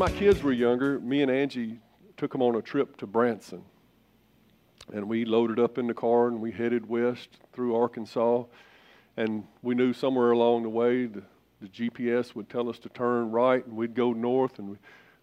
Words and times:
my 0.00 0.10
kids 0.12 0.42
were 0.42 0.50
younger, 0.50 0.98
me 1.00 1.20
and 1.20 1.30
Angie 1.30 1.78
took 2.16 2.32
them 2.32 2.40
on 2.40 2.54
a 2.54 2.62
trip 2.62 2.96
to 2.96 3.06
Branson. 3.06 3.62
And 4.94 5.06
we 5.06 5.26
loaded 5.26 5.60
up 5.60 5.76
in 5.76 5.86
the 5.86 5.92
car 5.92 6.28
and 6.28 6.40
we 6.40 6.50
headed 6.50 6.88
west 6.88 7.28
through 7.52 7.76
Arkansas. 7.76 8.44
And 9.18 9.44
we 9.60 9.74
knew 9.74 9.92
somewhere 9.92 10.30
along 10.30 10.62
the 10.62 10.70
way 10.70 11.04
the, 11.04 11.22
the 11.60 11.68
GPS 11.68 12.34
would 12.34 12.48
tell 12.48 12.70
us 12.70 12.78
to 12.78 12.88
turn 12.88 13.30
right 13.30 13.62
and 13.66 13.76
we'd 13.76 13.94
go 13.94 14.14
north 14.14 14.58
and 14.58 14.78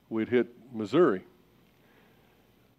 we'd 0.10 0.30
hit 0.30 0.46
Missouri. 0.72 1.24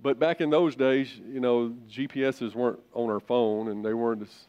But 0.00 0.20
back 0.20 0.40
in 0.40 0.50
those 0.50 0.76
days, 0.76 1.12
you 1.28 1.40
know, 1.40 1.74
GPSs 1.90 2.54
weren't 2.54 2.78
on 2.94 3.10
our 3.10 3.18
phone 3.18 3.66
and 3.66 3.84
they 3.84 3.92
weren't 3.92 4.22
as 4.22 4.46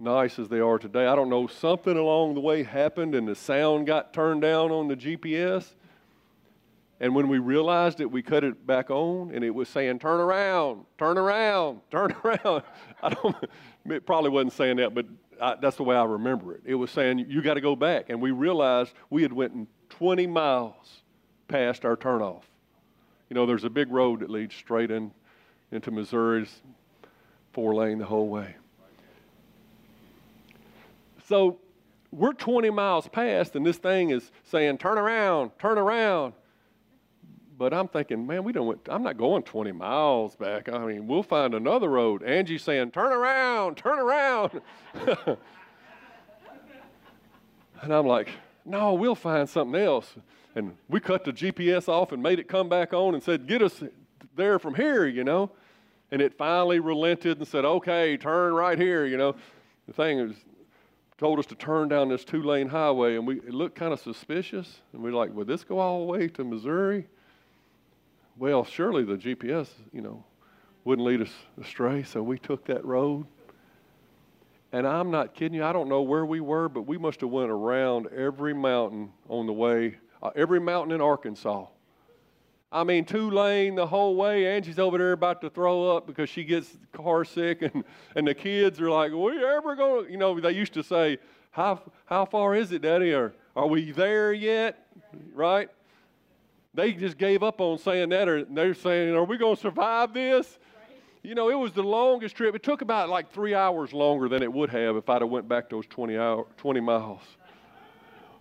nice 0.00 0.36
as 0.36 0.48
they 0.48 0.58
are 0.58 0.80
today. 0.80 1.06
I 1.06 1.14
don't 1.14 1.30
know, 1.30 1.46
something 1.46 1.96
along 1.96 2.34
the 2.34 2.40
way 2.40 2.64
happened 2.64 3.14
and 3.14 3.28
the 3.28 3.36
sound 3.36 3.86
got 3.86 4.12
turned 4.12 4.42
down 4.42 4.72
on 4.72 4.88
the 4.88 4.96
GPS. 4.96 5.74
And 7.02 7.16
when 7.16 7.28
we 7.28 7.40
realized 7.40 8.00
it, 8.00 8.08
we 8.08 8.22
cut 8.22 8.44
it 8.44 8.64
back 8.64 8.88
on, 8.88 9.32
and 9.34 9.42
it 9.42 9.50
was 9.50 9.68
saying, 9.68 9.98
"Turn 9.98 10.20
around, 10.20 10.84
turn 10.98 11.18
around, 11.18 11.80
turn 11.90 12.14
around." 12.24 12.62
I 13.02 13.08
don't. 13.08 13.36
It 13.86 14.06
probably 14.06 14.30
wasn't 14.30 14.52
saying 14.52 14.76
that, 14.76 14.94
but 14.94 15.06
I, 15.40 15.56
that's 15.60 15.76
the 15.76 15.82
way 15.82 15.96
I 15.96 16.04
remember 16.04 16.54
it. 16.54 16.62
It 16.64 16.76
was 16.76 16.92
saying, 16.92 17.18
"You 17.28 17.42
got 17.42 17.54
to 17.54 17.60
go 17.60 17.74
back." 17.74 18.08
And 18.08 18.22
we 18.22 18.30
realized 18.30 18.92
we 19.10 19.22
had 19.22 19.32
went 19.32 19.68
20 19.90 20.28
miles 20.28 21.02
past 21.48 21.84
our 21.84 21.96
turnoff. 21.96 22.44
You 23.28 23.34
know, 23.34 23.46
there's 23.46 23.64
a 23.64 23.70
big 23.70 23.90
road 23.90 24.20
that 24.20 24.30
leads 24.30 24.54
straight 24.54 24.92
in 24.92 25.10
into 25.72 25.90
Missouri's 25.90 26.62
four 27.52 27.74
lane 27.74 27.98
the 27.98 28.04
whole 28.04 28.28
way. 28.28 28.54
So 31.26 31.58
we're 32.12 32.32
20 32.32 32.70
miles 32.70 33.08
past, 33.08 33.56
and 33.56 33.66
this 33.66 33.78
thing 33.78 34.10
is 34.10 34.30
saying, 34.44 34.78
"Turn 34.78 34.98
around, 34.98 35.50
turn 35.58 35.78
around." 35.78 36.34
But 37.62 37.72
I'm 37.72 37.86
thinking, 37.86 38.26
man, 38.26 38.42
we 38.42 38.52
don't. 38.52 38.66
Want, 38.66 38.88
I'm 38.90 39.04
not 39.04 39.16
going 39.16 39.44
20 39.44 39.70
miles 39.70 40.34
back. 40.34 40.68
I 40.68 40.84
mean, 40.84 41.06
we'll 41.06 41.22
find 41.22 41.54
another 41.54 41.88
road. 41.88 42.24
Angie's 42.24 42.64
saying, 42.64 42.90
"Turn 42.90 43.12
around, 43.12 43.76
turn 43.76 44.00
around," 44.00 44.60
and 47.80 47.94
I'm 47.94 48.04
like, 48.04 48.30
"No, 48.64 48.94
we'll 48.94 49.14
find 49.14 49.48
something 49.48 49.80
else." 49.80 50.12
And 50.56 50.76
we 50.88 50.98
cut 50.98 51.22
the 51.22 51.32
GPS 51.32 51.88
off 51.88 52.10
and 52.10 52.20
made 52.20 52.40
it 52.40 52.48
come 52.48 52.68
back 52.68 52.92
on 52.92 53.14
and 53.14 53.22
said, 53.22 53.46
"Get 53.46 53.62
us 53.62 53.80
there 54.34 54.58
from 54.58 54.74
here," 54.74 55.06
you 55.06 55.22
know. 55.22 55.52
And 56.10 56.20
it 56.20 56.34
finally 56.34 56.80
relented 56.80 57.38
and 57.38 57.46
said, 57.46 57.64
"Okay, 57.64 58.16
turn 58.16 58.54
right 58.54 58.76
here," 58.76 59.06
you 59.06 59.16
know. 59.16 59.36
The 59.86 59.92
thing 59.92 60.18
is, 60.18 60.34
told 61.16 61.38
us 61.38 61.46
to 61.46 61.54
turn 61.54 61.88
down 61.90 62.08
this 62.08 62.24
two-lane 62.24 62.70
highway, 62.70 63.14
and 63.14 63.24
we 63.24 63.36
it 63.36 63.54
looked 63.54 63.76
kind 63.76 63.92
of 63.92 64.00
suspicious. 64.00 64.80
And 64.92 65.00
we 65.00 65.12
we're 65.12 65.16
like, 65.16 65.32
"Would 65.32 65.46
this 65.46 65.62
go 65.62 65.78
all 65.78 66.00
the 66.00 66.12
way 66.12 66.26
to 66.26 66.42
Missouri?" 66.42 67.06
Well, 68.36 68.64
surely 68.64 69.04
the 69.04 69.16
GPS, 69.16 69.68
you 69.92 70.00
know, 70.00 70.24
wouldn't 70.84 71.06
lead 71.06 71.20
us 71.20 71.32
astray. 71.60 72.02
So 72.02 72.22
we 72.22 72.38
took 72.38 72.64
that 72.66 72.84
road. 72.84 73.26
And 74.72 74.86
I'm 74.86 75.10
not 75.10 75.34
kidding 75.34 75.54
you. 75.54 75.64
I 75.64 75.72
don't 75.72 75.88
know 75.88 76.02
where 76.02 76.24
we 76.24 76.40
were, 76.40 76.68
but 76.68 76.82
we 76.82 76.96
must 76.96 77.20
have 77.20 77.30
went 77.30 77.50
around 77.50 78.08
every 78.08 78.54
mountain 78.54 79.12
on 79.28 79.46
the 79.46 79.52
way, 79.52 79.98
uh, 80.22 80.30
every 80.34 80.60
mountain 80.60 80.94
in 80.94 81.00
Arkansas. 81.00 81.66
I 82.72 82.84
mean, 82.84 83.04
two 83.04 83.30
lane 83.30 83.74
the 83.74 83.86
whole 83.86 84.16
way. 84.16 84.46
Angie's 84.46 84.78
over 84.78 84.96
there 84.96 85.12
about 85.12 85.42
to 85.42 85.50
throw 85.50 85.94
up 85.94 86.06
because 86.06 86.30
she 86.30 86.42
gets 86.42 86.78
car 86.92 87.22
sick, 87.22 87.60
and, 87.60 87.84
and 88.16 88.26
the 88.26 88.34
kids 88.34 88.80
are 88.80 88.90
like, 88.90 89.12
"We 89.12 89.44
ever 89.44 89.76
going?" 89.76 90.10
You 90.10 90.16
know, 90.16 90.40
they 90.40 90.52
used 90.52 90.72
to 90.72 90.82
say, 90.82 91.18
"How 91.50 91.82
how 92.06 92.24
far 92.24 92.54
is 92.54 92.72
it, 92.72 92.80
Daddy?" 92.80 93.12
Or 93.12 93.34
"Are 93.54 93.66
we 93.66 93.90
there 93.92 94.32
yet?" 94.32 94.86
Right? 95.34 95.68
They 96.74 96.92
just 96.92 97.18
gave 97.18 97.42
up 97.42 97.60
on 97.60 97.78
saying 97.78 98.08
that, 98.10 98.28
or 98.28 98.44
they're 98.44 98.74
saying, 98.74 99.14
Are 99.14 99.24
we 99.24 99.36
going 99.36 99.56
to 99.56 99.60
survive 99.60 100.14
this? 100.14 100.58
You 101.22 101.34
know, 101.34 101.50
it 101.50 101.54
was 101.54 101.72
the 101.72 101.82
longest 101.82 102.34
trip. 102.34 102.54
It 102.54 102.62
took 102.62 102.82
about 102.82 103.08
like 103.08 103.30
three 103.32 103.54
hours 103.54 103.92
longer 103.92 104.28
than 104.28 104.42
it 104.42 104.52
would 104.52 104.70
have 104.70 104.96
if 104.96 105.08
I'd 105.08 105.22
have 105.22 105.30
went 105.30 105.48
back 105.48 105.70
those 105.70 105.86
20, 105.86 106.16
hour, 106.16 106.46
20 106.56 106.80
miles. 106.80 107.20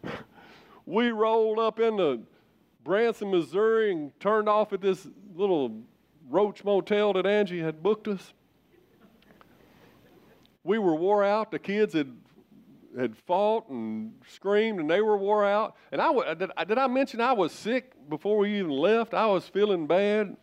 we 0.86 1.12
rolled 1.12 1.59
up 1.59 1.80
into 1.80 2.24
Branson, 2.84 3.30
Missouri, 3.30 3.91
and 3.91 4.20
turned 4.20 4.50
off 4.50 4.74
at 4.74 4.81
this 4.81 5.08
little 5.36 5.84
roach 6.30 6.64
motel 6.64 7.14
that 7.14 7.28
Angie 7.28 7.59
had 7.59 7.84
booked 7.84 8.08
us. 8.08 8.34
We 10.64 10.80
were 10.80 10.96
wore 10.96 11.24
out. 11.24 11.52
The 11.52 11.59
kids 11.59 11.94
had 11.94 12.16
had 12.97 13.16
fought 13.16 13.69
and 13.69 14.13
screamed, 14.28 14.79
and 14.79 14.90
they 14.90 15.02
were 15.02 15.18
wore 15.18 15.46
out. 15.46 15.75
And 15.91 16.02
I 16.02 16.34
did, 16.34 16.52
did 16.68 16.78
I 16.78 16.88
mention 16.88 17.22
I 17.22 17.34
was 17.34 17.52
sick 17.52 17.94
before 18.09 18.38
we 18.38 18.59
even 18.59 18.72
left? 18.72 19.13
I 19.13 19.28
was 19.28 19.47
feeling 19.47 19.88
bad. 19.88 20.35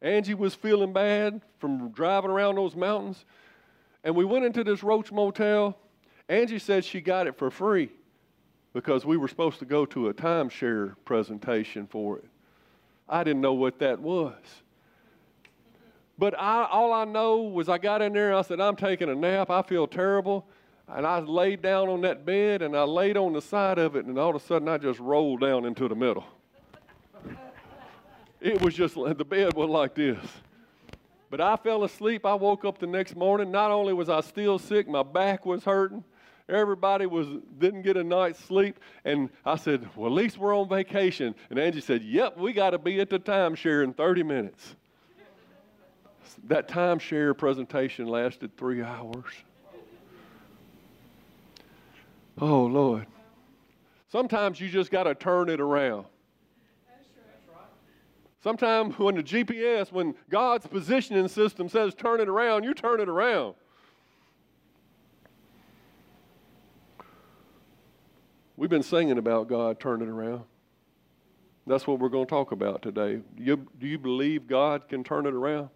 Angie 0.00 0.34
was 0.34 0.54
feeling 0.54 0.92
bad 0.92 1.40
from 1.58 1.90
driving 1.90 2.30
around 2.30 2.56
those 2.56 2.74
mountains. 2.74 3.24
And 4.04 4.16
we 4.16 4.24
went 4.24 4.44
into 4.44 4.64
this 4.64 4.82
Roach 4.82 5.12
Motel. 5.12 5.76
Angie 6.28 6.58
said 6.58 6.84
she 6.84 7.00
got 7.00 7.26
it 7.26 7.36
for 7.36 7.50
free 7.50 7.90
because 8.72 9.04
we 9.04 9.16
were 9.16 9.28
supposed 9.28 9.58
to 9.60 9.64
go 9.64 9.86
to 9.86 10.08
a 10.08 10.14
timeshare 10.14 10.94
presentation 11.04 11.86
for 11.86 12.18
it. 12.18 12.24
I 13.08 13.22
didn't 13.22 13.42
know 13.42 13.52
what 13.52 13.78
that 13.80 14.00
was. 14.00 14.34
But 16.18 16.38
I, 16.38 16.66
all 16.70 16.92
I 16.92 17.04
know 17.04 17.42
was 17.42 17.68
I 17.68 17.78
got 17.78 18.02
in 18.02 18.12
there 18.12 18.30
and 18.30 18.38
I 18.38 18.42
said, 18.42 18.60
I'm 18.60 18.76
taking 18.76 19.08
a 19.08 19.14
nap. 19.14 19.50
I 19.50 19.62
feel 19.62 19.86
terrible. 19.86 20.46
And 20.88 21.06
I 21.06 21.20
laid 21.20 21.62
down 21.62 21.88
on 21.88 22.02
that 22.02 22.24
bed 22.26 22.62
and 22.62 22.76
I 22.76 22.82
laid 22.82 23.16
on 23.16 23.32
the 23.32 23.40
side 23.40 23.78
of 23.78 23.96
it, 23.96 24.04
and 24.04 24.18
all 24.18 24.30
of 24.30 24.42
a 24.42 24.44
sudden 24.44 24.68
I 24.68 24.78
just 24.78 25.00
rolled 25.00 25.40
down 25.40 25.64
into 25.64 25.88
the 25.88 25.94
middle. 25.94 26.24
it 28.40 28.60
was 28.60 28.74
just, 28.74 28.94
the 29.18 29.24
bed 29.24 29.54
was 29.54 29.68
like 29.68 29.94
this. 29.94 30.18
But 31.30 31.40
I 31.40 31.56
fell 31.56 31.84
asleep. 31.84 32.26
I 32.26 32.34
woke 32.34 32.64
up 32.64 32.78
the 32.78 32.86
next 32.86 33.16
morning. 33.16 33.50
Not 33.50 33.70
only 33.70 33.94
was 33.94 34.10
I 34.10 34.20
still 34.20 34.58
sick, 34.58 34.86
my 34.86 35.02
back 35.02 35.46
was 35.46 35.64
hurting. 35.64 36.04
Everybody 36.48 37.06
was 37.06 37.26
didn't 37.58 37.82
get 37.82 37.96
a 37.96 38.04
night's 38.04 38.38
sleep, 38.44 38.78
and 39.04 39.30
I 39.44 39.56
said, 39.56 39.88
"Well, 39.96 40.08
at 40.08 40.12
least 40.12 40.36
we're 40.36 40.54
on 40.54 40.68
vacation." 40.68 41.34
And 41.48 41.58
Angie 41.58 41.80
said, 41.80 42.02
"Yep, 42.02 42.36
we 42.36 42.52
got 42.52 42.70
to 42.70 42.78
be 42.78 43.00
at 43.00 43.08
the 43.08 43.18
timeshare 43.18 43.82
in 43.82 43.94
30 43.94 44.24
minutes." 44.24 44.76
that 46.44 46.68
timeshare 46.68 47.36
presentation 47.36 48.06
lasted 48.06 48.56
three 48.56 48.82
hours. 48.82 49.32
Oh, 52.40 52.64
Lord. 52.64 53.06
Sometimes 54.08 54.60
you 54.60 54.68
just 54.68 54.90
got 54.90 55.04
to 55.04 55.14
turn 55.14 55.48
it 55.48 55.60
around. 55.60 56.06
Sometimes 58.42 58.98
when 58.98 59.14
the 59.14 59.22
GPS, 59.22 59.92
when 59.92 60.14
God's 60.28 60.66
positioning 60.66 61.28
system 61.28 61.68
says 61.68 61.94
turn 61.94 62.20
it 62.20 62.28
around, 62.28 62.64
you 62.64 62.74
turn 62.74 63.00
it 63.00 63.08
around. 63.08 63.54
We've 68.56 68.70
been 68.70 68.82
singing 68.82 69.18
about 69.18 69.48
God 69.48 69.78
turning 69.78 70.08
around. 70.08 70.42
That's 71.66 71.86
what 71.86 72.00
we're 72.00 72.08
going 72.08 72.26
to 72.26 72.30
talk 72.30 72.50
about 72.52 72.82
today. 72.82 73.20
Do 73.36 73.42
you, 73.42 73.66
do 73.78 73.86
you 73.86 73.98
believe 73.98 74.48
God 74.48 74.88
can 74.88 75.04
turn 75.04 75.26
it 75.26 75.34
around? 75.34 75.68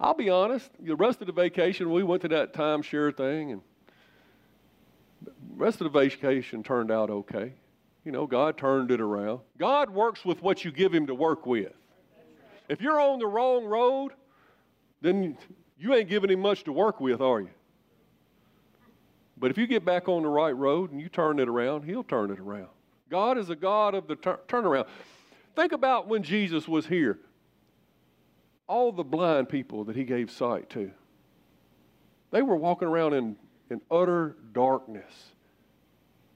I'll 0.00 0.14
be 0.14 0.30
honest. 0.30 0.70
The 0.78 0.94
rest 0.94 1.20
of 1.20 1.26
the 1.26 1.32
vacation, 1.32 1.90
we 1.90 2.04
went 2.04 2.22
to 2.22 2.28
that 2.28 2.54
timeshare 2.54 3.14
thing, 3.14 3.52
and 3.52 3.62
the 5.24 5.32
rest 5.56 5.80
of 5.80 5.92
the 5.92 5.98
vacation 5.98 6.62
turned 6.62 6.92
out 6.92 7.10
okay. 7.10 7.52
You 8.04 8.12
know, 8.12 8.26
God 8.26 8.56
turned 8.56 8.92
it 8.92 9.00
around. 9.00 9.40
God 9.58 9.90
works 9.90 10.24
with 10.24 10.40
what 10.40 10.64
you 10.64 10.70
give 10.70 10.94
Him 10.94 11.08
to 11.08 11.14
work 11.14 11.46
with. 11.46 11.72
If 12.68 12.80
you're 12.80 13.00
on 13.00 13.18
the 13.18 13.26
wrong 13.26 13.64
road, 13.64 14.12
then 15.00 15.36
you 15.78 15.94
ain't 15.94 16.08
giving 16.08 16.30
Him 16.30 16.40
much 16.40 16.62
to 16.64 16.72
work 16.72 17.00
with, 17.00 17.20
are 17.20 17.40
you? 17.40 17.50
But 19.36 19.50
if 19.50 19.58
you 19.58 19.66
get 19.66 19.84
back 19.84 20.08
on 20.08 20.22
the 20.22 20.28
right 20.28 20.56
road 20.56 20.92
and 20.92 21.00
you 21.00 21.08
turn 21.08 21.40
it 21.40 21.48
around, 21.48 21.82
He'll 21.82 22.04
turn 22.04 22.30
it 22.30 22.38
around. 22.38 22.68
God 23.10 23.36
is 23.36 23.50
a 23.50 23.56
God 23.56 23.94
of 23.94 24.06
the 24.06 24.16
tur- 24.16 24.40
turnaround. 24.46 24.86
Think 25.56 25.72
about 25.72 26.06
when 26.06 26.22
Jesus 26.22 26.68
was 26.68 26.86
here 26.86 27.18
all 28.68 28.92
the 28.92 29.04
blind 29.04 29.48
people 29.48 29.84
that 29.84 29.96
he 29.96 30.04
gave 30.04 30.30
sight 30.30 30.68
to, 30.70 30.90
they 32.30 32.42
were 32.42 32.56
walking 32.56 32.86
around 32.86 33.14
in, 33.14 33.36
in 33.70 33.80
utter 33.90 34.36
darkness. 34.52 35.12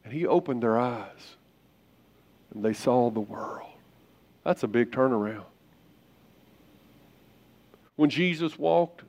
And 0.05 0.13
he 0.13 0.27
opened 0.27 0.63
their 0.63 0.79
eyes. 0.79 1.37
and 2.55 2.65
they 2.65 2.73
saw 2.73 3.11
the 3.11 3.21
world. 3.21 3.71
That's 4.45 4.63
a 4.63 4.69
big 4.69 4.91
turnaround. 4.91 5.45
When 7.97 8.11
Jesus 8.11 8.59
walked, 8.59 9.03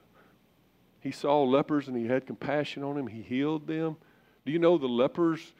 he 0.99 1.11
saw 1.11 1.43
lepers 1.43 1.87
and 1.87 1.97
he 1.97 2.05
had 2.05 2.25
compassion 2.25 2.83
on 2.83 2.95
them. 2.95 3.07
He 3.07 3.21
healed 3.21 3.67
them. 3.67 3.97
Do 4.45 4.51
you 4.51 4.59
know 4.59 4.77
the 4.77 4.87
lepers? 4.87 5.53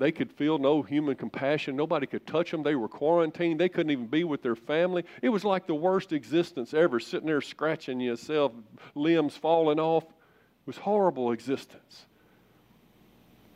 They 0.00 0.12
could 0.12 0.32
feel 0.32 0.56
no 0.56 0.80
human 0.80 1.14
compassion. 1.14 1.76
Nobody 1.76 2.06
could 2.06 2.26
touch 2.26 2.50
them. 2.50 2.62
They 2.62 2.74
were 2.74 2.88
quarantined. 2.88 3.60
They 3.60 3.68
couldn't 3.68 3.90
even 3.90 4.06
be 4.06 4.24
with 4.24 4.42
their 4.42 4.56
family. 4.56 5.04
It 5.20 5.28
was 5.28 5.44
like 5.44 5.66
the 5.66 5.74
worst 5.74 6.14
existence 6.14 6.72
ever, 6.72 6.98
sitting 6.98 7.26
there 7.26 7.42
scratching 7.42 8.00
yourself, 8.00 8.52
limbs 8.94 9.36
falling 9.36 9.78
off. 9.78 10.04
It 10.04 10.66
was 10.66 10.78
horrible 10.78 11.32
existence. 11.32 12.06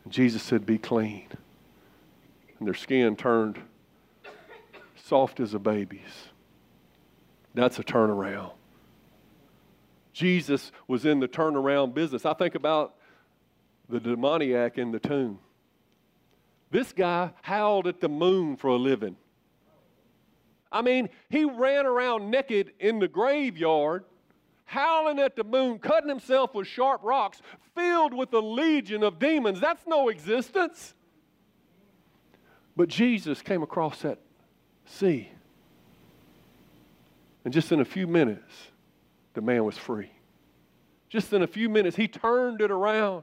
And 0.05 0.13
Jesus 0.13 0.43
said, 0.43 0.67
Be 0.67 0.77
clean. 0.77 1.29
And 2.59 2.69
their 2.69 2.75
skin 2.75 3.17
turned 3.17 3.59
soft 4.97 5.41
as 5.41 5.55
a 5.55 5.59
baby's. 5.59 6.29
That's 7.55 7.79
a 7.79 7.85
turnaround. 7.85 8.53
Jesus 10.13 10.73
was 10.87 11.07
in 11.07 11.21
the 11.21 11.29
turnaround 11.29 11.95
business. 11.95 12.27
I 12.27 12.35
think 12.35 12.55
about 12.55 12.97
the 13.89 13.99
demoniac 13.99 14.77
in 14.77 14.93
the 14.93 15.01
tomb. 15.01 15.39
This 16.75 16.93
guy 16.93 17.31
howled 17.43 17.87
at 17.87 18.01
the 18.01 18.09
moon 18.09 18.57
for 18.57 18.67
a 18.67 18.75
living. 18.75 19.15
I 20.73 20.83
mean, 20.83 21.09
he 21.31 21.45
ran 21.45 21.87
around 21.87 22.33
naked 22.33 22.73
in 22.81 22.99
the 22.99 23.07
graveyard, 23.07 24.05
howling 24.65 25.21
at 25.21 25.37
the 25.37 25.45
moon, 25.45 25.79
cutting 25.79 26.09
himself 26.09 26.53
with 26.53 26.67
sharp 26.67 27.01
rocks, 27.05 27.41
filled 27.77 28.13
with 28.13 28.33
a 28.35 28.41
legion 28.41 29.05
of 29.05 29.21
demons. 29.21 29.61
That's 29.61 29.87
no 29.87 30.09
existence. 30.09 30.95
But 32.75 32.89
Jesus 32.89 33.41
came 33.41 33.63
across 33.63 34.03
that 34.03 34.19
sea. 34.85 35.29
And 37.45 37.55
just 37.55 37.71
in 37.71 37.83
a 37.83 37.85
few 37.85 38.09
minutes, 38.09 38.53
the 39.35 39.43
man 39.43 39.63
was 39.65 39.79
free. 39.79 40.11
Just 41.09 41.33
in 41.33 41.43
a 41.43 41.47
few 41.47 41.69
minutes, 41.69 41.95
he 41.95 42.09
turned 42.09 42.61
it 42.61 42.73
around. 42.73 43.23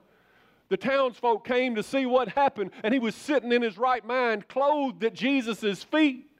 The 0.72 0.78
townsfolk 0.78 1.46
came 1.46 1.76
to 1.76 1.84
see 1.84 2.06
what 2.06 2.30
happened, 2.30 2.72
and 2.82 2.94
he 2.94 3.00
was 3.02 3.14
sitting 3.14 3.52
in 3.52 3.62
his 3.62 3.78
right 3.78 4.06
mind, 4.06 4.48
clothed 4.48 5.04
at 5.04 5.14
Jesus' 5.14 5.84
feet. 5.84 6.32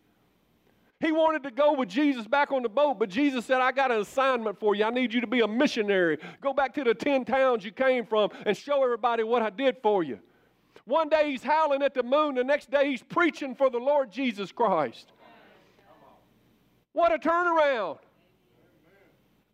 He 1.02 1.12
wanted 1.12 1.44
to 1.44 1.52
go 1.52 1.74
with 1.74 1.90
Jesus 1.90 2.28
back 2.28 2.54
on 2.54 2.64
the 2.64 2.70
boat, 2.70 2.98
but 2.98 3.10
Jesus 3.10 3.46
said, 3.46 3.60
I 3.60 3.74
got 3.74 3.92
an 3.92 4.00
assignment 4.00 4.58
for 4.58 4.74
you. 4.74 4.86
I 4.86 4.90
need 4.90 5.14
you 5.14 5.20
to 5.20 5.28
be 5.28 5.42
a 5.42 5.48
missionary. 5.50 6.18
Go 6.40 6.54
back 6.54 6.74
to 6.76 6.84
the 6.86 6.94
10 6.94 7.26
towns 7.26 7.66
you 7.66 7.74
came 7.74 8.06
from 8.06 8.30
and 8.46 8.56
show 8.56 8.82
everybody 8.82 9.24
what 9.24 9.42
I 9.42 9.50
did 9.50 9.76
for 9.84 10.02
you. 10.02 10.18
One 10.86 11.10
day 11.10 11.30
he's 11.30 11.44
howling 11.44 11.82
at 11.82 11.94
the 11.94 12.02
moon, 12.02 12.36
the 12.36 12.44
next 12.46 12.72
day 12.72 12.90
he's 12.90 13.04
preaching 13.04 13.54
for 13.54 13.70
the 13.70 13.80
Lord 13.80 14.14
Jesus 14.14 14.54
Christ. 14.54 15.12
What 16.94 17.14
a 17.14 17.18
turnaround. 17.18 17.98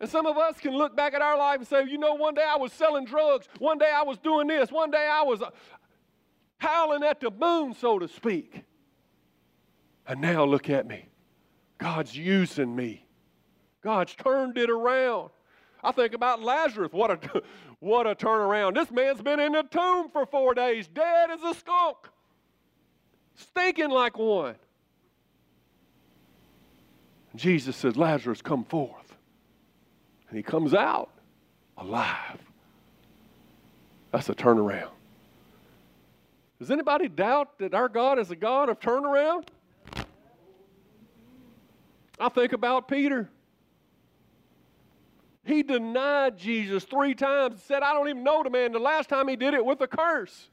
And 0.00 0.08
some 0.08 0.26
of 0.26 0.36
us 0.36 0.60
can 0.60 0.76
look 0.76 0.94
back 0.94 1.14
at 1.14 1.22
our 1.22 1.36
life 1.36 1.58
and 1.58 1.66
say, 1.66 1.84
you 1.88 1.98
know, 1.98 2.14
one 2.14 2.34
day 2.34 2.44
I 2.48 2.56
was 2.56 2.72
selling 2.72 3.04
drugs. 3.04 3.48
One 3.58 3.78
day 3.78 3.90
I 3.92 4.02
was 4.02 4.18
doing 4.18 4.46
this. 4.46 4.70
One 4.70 4.90
day 4.90 5.08
I 5.10 5.22
was 5.22 5.42
uh, 5.42 5.50
howling 6.58 7.02
at 7.02 7.20
the 7.20 7.30
moon, 7.30 7.74
so 7.74 7.98
to 7.98 8.06
speak. 8.06 8.62
And 10.06 10.20
now 10.20 10.44
look 10.44 10.70
at 10.70 10.86
me. 10.86 11.08
God's 11.78 12.16
using 12.16 12.74
me. 12.74 13.06
God's 13.82 14.14
turned 14.14 14.56
it 14.56 14.70
around. 14.70 15.30
I 15.82 15.92
think 15.92 16.12
about 16.12 16.42
Lazarus. 16.42 16.92
What 16.92 17.10
a, 17.10 17.42
what 17.80 18.06
a 18.06 18.14
turnaround. 18.14 18.74
This 18.74 18.90
man's 18.90 19.20
been 19.20 19.40
in 19.40 19.52
the 19.52 19.62
tomb 19.62 20.10
for 20.10 20.26
four 20.26 20.54
days, 20.54 20.88
dead 20.88 21.30
as 21.30 21.42
a 21.42 21.54
skunk, 21.54 21.96
stinking 23.34 23.90
like 23.90 24.18
one. 24.18 24.56
Jesus 27.36 27.76
said, 27.76 27.96
Lazarus, 27.96 28.42
come 28.42 28.64
forth. 28.64 29.07
And 30.28 30.36
he 30.36 30.42
comes 30.42 30.74
out 30.74 31.10
alive. 31.76 32.38
That's 34.12 34.28
a 34.28 34.34
turnaround. 34.34 34.90
Does 36.58 36.70
anybody 36.70 37.08
doubt 37.08 37.58
that 37.58 37.74
our 37.74 37.88
God 37.88 38.18
is 38.18 38.30
a 38.30 38.36
God 38.36 38.68
of 38.68 38.80
turnaround? 38.80 39.46
I 42.20 42.28
think 42.28 42.52
about 42.52 42.88
Peter. 42.88 43.28
He 45.44 45.62
denied 45.62 46.36
Jesus 46.36 46.84
three 46.84 47.14
times 47.14 47.52
and 47.54 47.62
said, 47.62 47.82
I 47.82 47.92
don't 47.92 48.08
even 48.08 48.24
know 48.24 48.42
the 48.42 48.50
man. 48.50 48.72
The 48.72 48.78
last 48.78 49.08
time 49.08 49.28
he 49.28 49.36
did 49.36 49.54
it 49.54 49.64
with 49.64 49.80
a 49.80 49.86
curse. 49.86 50.50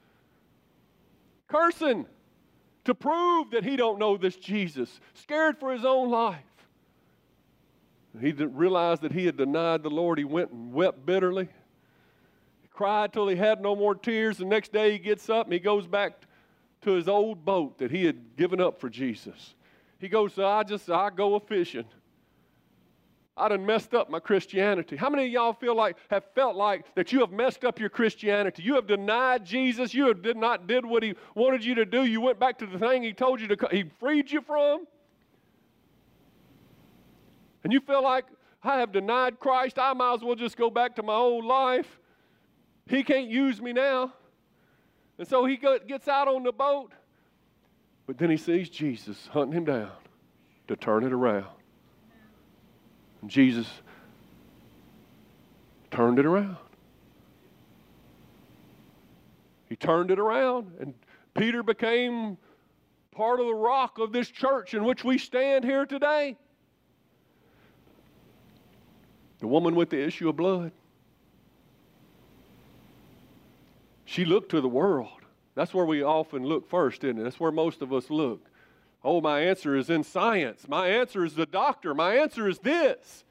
Cursing 1.48 2.06
to 2.84 2.94
prove 2.94 3.50
that 3.50 3.64
he 3.64 3.76
don't 3.76 3.98
know 3.98 4.16
this 4.16 4.36
Jesus, 4.36 5.00
scared 5.12 5.58
for 5.58 5.72
his 5.72 5.84
own 5.84 6.08
life. 6.08 6.38
He 8.20 8.32
realized 8.32 9.02
that 9.02 9.12
he 9.12 9.26
had 9.26 9.36
denied 9.36 9.82
the 9.82 9.90
Lord. 9.90 10.18
He 10.18 10.24
went 10.24 10.50
and 10.50 10.72
wept 10.72 11.04
bitterly. 11.04 11.48
He 12.62 12.68
cried 12.68 13.12
till 13.12 13.28
he 13.28 13.36
had 13.36 13.60
no 13.60 13.76
more 13.76 13.94
tears. 13.94 14.38
The 14.38 14.44
next 14.44 14.72
day 14.72 14.92
he 14.92 14.98
gets 14.98 15.28
up 15.28 15.46
and 15.46 15.52
he 15.52 15.58
goes 15.58 15.86
back 15.86 16.22
to 16.82 16.92
his 16.92 17.08
old 17.08 17.44
boat 17.44 17.78
that 17.78 17.90
he 17.90 18.04
had 18.04 18.36
given 18.36 18.60
up 18.60 18.80
for 18.80 18.88
Jesus. 18.88 19.54
He 19.98 20.08
goes, 20.08 20.38
I 20.38 20.62
just, 20.62 20.90
I 20.90 21.10
go 21.10 21.34
a 21.34 21.40
fishing. 21.40 21.86
I 23.38 23.48
done 23.48 23.66
messed 23.66 23.94
up 23.94 24.08
my 24.08 24.18
Christianity. 24.18 24.96
How 24.96 25.10
many 25.10 25.26
of 25.26 25.30
y'all 25.30 25.52
feel 25.52 25.74
like, 25.74 25.96
have 26.08 26.24
felt 26.34 26.56
like 26.56 26.94
that 26.94 27.12
you 27.12 27.20
have 27.20 27.32
messed 27.32 27.64
up 27.64 27.78
your 27.78 27.90
Christianity? 27.90 28.62
You 28.62 28.76
have 28.76 28.86
denied 28.86 29.44
Jesus. 29.44 29.92
You 29.92 30.06
have 30.08 30.22
did 30.22 30.38
not 30.38 30.66
did 30.66 30.86
what 30.86 31.02
he 31.02 31.14
wanted 31.34 31.62
you 31.62 31.74
to 31.74 31.84
do. 31.84 32.04
You 32.04 32.22
went 32.22 32.38
back 32.38 32.58
to 32.58 32.66
the 32.66 32.78
thing 32.78 33.02
he 33.02 33.12
told 33.12 33.40
you 33.40 33.48
to, 33.48 33.68
he 33.70 33.84
freed 34.00 34.30
you 34.30 34.40
from 34.40 34.86
and 37.66 37.72
you 37.72 37.80
feel 37.80 38.00
like 38.00 38.26
I 38.62 38.78
have 38.78 38.92
denied 38.92 39.40
Christ, 39.40 39.76
I 39.76 39.92
might 39.92 40.14
as 40.14 40.20
well 40.20 40.36
just 40.36 40.56
go 40.56 40.70
back 40.70 40.94
to 40.94 41.02
my 41.02 41.14
old 41.14 41.44
life. 41.44 41.98
He 42.88 43.02
can't 43.02 43.28
use 43.28 43.60
me 43.60 43.72
now. 43.72 44.12
And 45.18 45.26
so 45.26 45.44
he 45.44 45.56
gets 45.56 46.06
out 46.06 46.28
on 46.28 46.44
the 46.44 46.52
boat, 46.52 46.92
but 48.06 48.18
then 48.18 48.30
he 48.30 48.36
sees 48.36 48.68
Jesus 48.68 49.26
hunting 49.32 49.52
him 49.52 49.64
down 49.64 49.90
to 50.68 50.76
turn 50.76 51.02
it 51.02 51.12
around. 51.12 51.48
And 53.20 53.28
Jesus 53.28 53.66
turned 55.90 56.20
it 56.20 56.26
around. 56.26 56.58
He 59.68 59.74
turned 59.74 60.12
it 60.12 60.20
around, 60.20 60.70
and 60.78 60.94
Peter 61.34 61.64
became 61.64 62.38
part 63.10 63.40
of 63.40 63.46
the 63.46 63.54
rock 63.54 63.98
of 63.98 64.12
this 64.12 64.28
church 64.28 64.72
in 64.72 64.84
which 64.84 65.02
we 65.02 65.18
stand 65.18 65.64
here 65.64 65.84
today. 65.84 66.36
The 69.38 69.46
woman 69.46 69.74
with 69.74 69.90
the 69.90 70.02
issue 70.02 70.28
of 70.28 70.36
blood. 70.36 70.72
She 74.04 74.24
looked 74.24 74.50
to 74.50 74.60
the 74.60 74.68
world. 74.68 75.08
That's 75.54 75.74
where 75.74 75.84
we 75.84 76.02
often 76.02 76.44
look 76.44 76.68
first, 76.68 77.04
isn't 77.04 77.18
it? 77.18 77.22
That's 77.24 77.40
where 77.40 77.52
most 77.52 77.82
of 77.82 77.92
us 77.92 78.08
look. 78.10 78.46
Oh, 79.02 79.20
my 79.20 79.40
answer 79.40 79.76
is 79.76 79.90
in 79.90 80.04
science. 80.04 80.66
My 80.68 80.88
answer 80.88 81.24
is 81.24 81.34
the 81.34 81.46
doctor. 81.46 81.94
My 81.94 82.16
answer 82.16 82.48
is 82.48 82.58
this. 82.58 83.24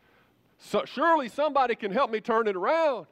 So 0.57 0.83
surely 0.85 1.27
somebody 1.27 1.75
can 1.75 1.91
help 1.91 2.11
me 2.11 2.21
turn 2.21 2.47
it 2.47 2.55
around. 2.55 3.07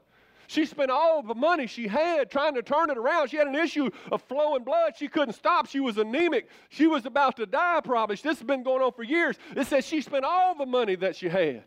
She 0.48 0.66
spent 0.66 0.92
all 0.92 1.24
the 1.24 1.36
money 1.36 1.68
she 1.68 1.88
had 1.88 2.30
trying 2.30 2.56
to 2.56 2.62
turn 2.62 2.90
it 2.90 2.98
around. 2.98 3.30
She 3.30 3.38
had 3.38 3.48
an 3.48 3.56
issue 3.56 3.90
of 4.12 4.22
flowing 4.24 4.64
blood. 4.64 4.94
She 4.98 5.08
couldn't 5.08 5.34
stop. 5.34 5.68
She 5.68 5.80
was 5.80 5.98
anemic. 5.98 6.48
She 6.70 6.86
was 6.86 7.06
about 7.06 7.38
to 7.38 7.46
die, 7.46 7.82
probably. 7.84 8.16
This 8.18 8.40
has 8.40 8.44
been 8.44 8.64
going 8.64 8.82
on 8.82 8.92
for 8.92 9.04
years. 9.04 9.38
It 9.56 9.68
says 9.68 9.86
she 9.86 10.02
spent 10.02 10.26
all 10.26 10.56
the 10.56 10.66
money 10.66 10.96
that 10.96 11.16
she 11.16 11.30
had. 11.30 11.64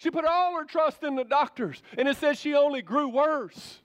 She 0.00 0.10
put 0.10 0.24
all 0.24 0.56
her 0.56 0.64
trust 0.64 1.02
in 1.02 1.14
the 1.14 1.24
doctors, 1.24 1.82
and 1.98 2.08
it 2.08 2.16
says 2.16 2.40
she 2.40 2.54
only 2.54 2.80
grew 2.80 3.08
worse. 3.08 3.80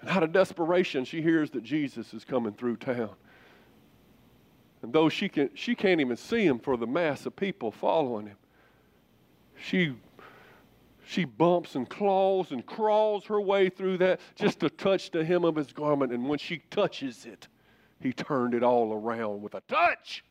And 0.00 0.08
out 0.08 0.22
of 0.22 0.30
desperation, 0.30 1.04
she 1.04 1.20
hears 1.20 1.50
that 1.50 1.64
Jesus 1.64 2.14
is 2.14 2.24
coming 2.24 2.52
through 2.52 2.76
town. 2.76 3.10
And 4.82 4.92
though 4.92 5.08
she, 5.08 5.28
can, 5.28 5.50
she 5.54 5.74
can't 5.74 6.00
even 6.00 6.16
see 6.16 6.46
him 6.46 6.60
for 6.60 6.76
the 6.76 6.86
mass 6.86 7.26
of 7.26 7.34
people 7.34 7.72
following 7.72 8.28
him, 8.28 8.36
she, 9.56 9.94
she 11.04 11.24
bumps 11.24 11.74
and 11.74 11.88
claws 11.88 12.52
and 12.52 12.64
crawls 12.64 13.24
her 13.24 13.40
way 13.40 13.68
through 13.68 13.98
that 13.98 14.20
just 14.36 14.60
to 14.60 14.70
touch 14.70 15.10
the 15.10 15.24
hem 15.24 15.44
of 15.44 15.56
his 15.56 15.72
garment. 15.72 16.12
And 16.12 16.28
when 16.28 16.38
she 16.38 16.58
touches 16.70 17.26
it, 17.26 17.48
he 18.00 18.12
turned 18.12 18.54
it 18.54 18.62
all 18.62 18.92
around 18.92 19.42
with 19.42 19.54
a 19.54 19.62
touch. 19.66 20.22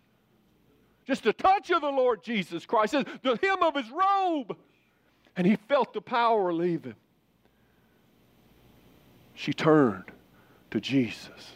Just 1.09 1.25
a 1.25 1.33
touch 1.33 1.71
of 1.71 1.81
the 1.81 1.89
Lord 1.89 2.23
Jesus 2.23 2.67
Christ, 2.67 2.93
the 2.93 3.39
hem 3.41 3.63
of 3.63 3.75
his 3.75 3.89
robe. 3.89 4.55
And 5.35 5.47
he 5.47 5.55
felt 5.55 5.91
the 5.91 6.01
power 6.01 6.53
leave 6.53 6.83
him. 6.83 6.95
She 9.33 9.51
turned 9.51 10.03
to 10.69 10.79
Jesus 10.79 11.53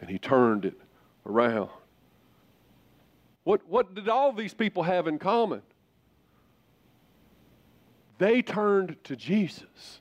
and 0.00 0.10
he 0.10 0.18
turned 0.18 0.64
it 0.64 0.74
around. 1.24 1.70
What, 3.44 3.60
what 3.68 3.94
did 3.94 4.08
all 4.08 4.32
these 4.32 4.52
people 4.52 4.82
have 4.82 5.06
in 5.06 5.20
common? 5.20 5.62
They 8.18 8.42
turned 8.42 8.96
to 9.04 9.14
Jesus. 9.14 10.00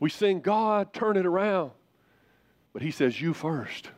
We 0.00 0.10
sing, 0.10 0.40
God, 0.40 0.92
turn 0.92 1.16
it 1.16 1.26
around. 1.26 1.70
But 2.72 2.82
He 2.82 2.90
says, 2.90 3.20
You 3.20 3.34
first. 3.34 3.90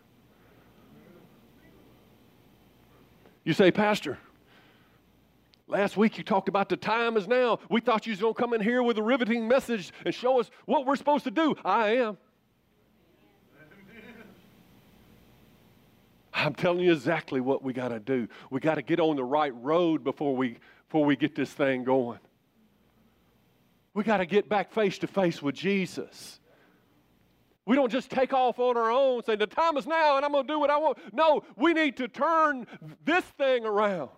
You 3.44 3.52
say, 3.52 3.72
Pastor, 3.72 4.18
last 5.66 5.96
week 5.96 6.16
you 6.16 6.22
talked 6.22 6.48
about 6.48 6.68
the 6.68 6.76
time 6.76 7.16
is 7.16 7.26
now. 7.26 7.58
We 7.68 7.80
thought 7.80 8.06
you 8.06 8.12
was 8.12 8.20
going 8.20 8.34
to 8.34 8.40
come 8.40 8.54
in 8.54 8.60
here 8.60 8.82
with 8.82 8.98
a 8.98 9.02
riveting 9.02 9.48
message 9.48 9.92
and 10.04 10.14
show 10.14 10.38
us 10.38 10.48
what 10.64 10.86
we're 10.86 10.96
supposed 10.96 11.24
to 11.24 11.30
do. 11.30 11.56
I 11.64 11.96
am. 11.96 12.18
I'm 16.34 16.54
telling 16.54 16.80
you 16.80 16.92
exactly 16.92 17.40
what 17.40 17.62
we 17.62 17.72
got 17.72 17.88
to 17.88 18.00
do. 18.00 18.26
We 18.50 18.60
got 18.60 18.76
to 18.76 18.82
get 18.82 19.00
on 19.00 19.16
the 19.16 19.24
right 19.24 19.54
road 19.62 20.02
before 20.02 20.34
we, 20.34 20.58
before 20.88 21.04
we 21.04 21.14
get 21.14 21.34
this 21.34 21.52
thing 21.52 21.84
going. 21.84 22.18
We 23.94 24.02
got 24.02 24.16
to 24.18 24.26
get 24.26 24.48
back 24.48 24.72
face 24.72 24.98
to 24.98 25.06
face 25.06 25.42
with 25.42 25.54
Jesus. 25.54 26.40
We 27.64 27.76
don't 27.76 27.92
just 27.92 28.10
take 28.10 28.32
off 28.32 28.58
on 28.58 28.76
our 28.76 28.90
own, 28.90 29.22
say, 29.22 29.36
the 29.36 29.46
time 29.46 29.76
is 29.76 29.86
now 29.86 30.16
and 30.16 30.24
I'm 30.24 30.32
going 30.32 30.46
to 30.46 30.52
do 30.52 30.58
what 30.58 30.70
I 30.70 30.78
want. 30.78 30.98
No, 31.12 31.44
we 31.56 31.72
need 31.72 31.96
to 31.98 32.08
turn 32.08 32.66
this 33.04 33.24
thing 33.38 33.64
around. 33.64 34.10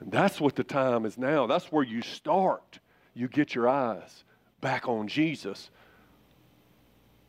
And 0.00 0.10
that's 0.10 0.40
what 0.40 0.56
the 0.56 0.64
time 0.64 1.04
is 1.06 1.16
now. 1.16 1.46
That's 1.46 1.66
where 1.66 1.84
you 1.84 2.02
start. 2.02 2.80
You 3.14 3.28
get 3.28 3.54
your 3.54 3.68
eyes 3.68 4.24
back 4.60 4.88
on 4.88 5.06
Jesus. 5.06 5.70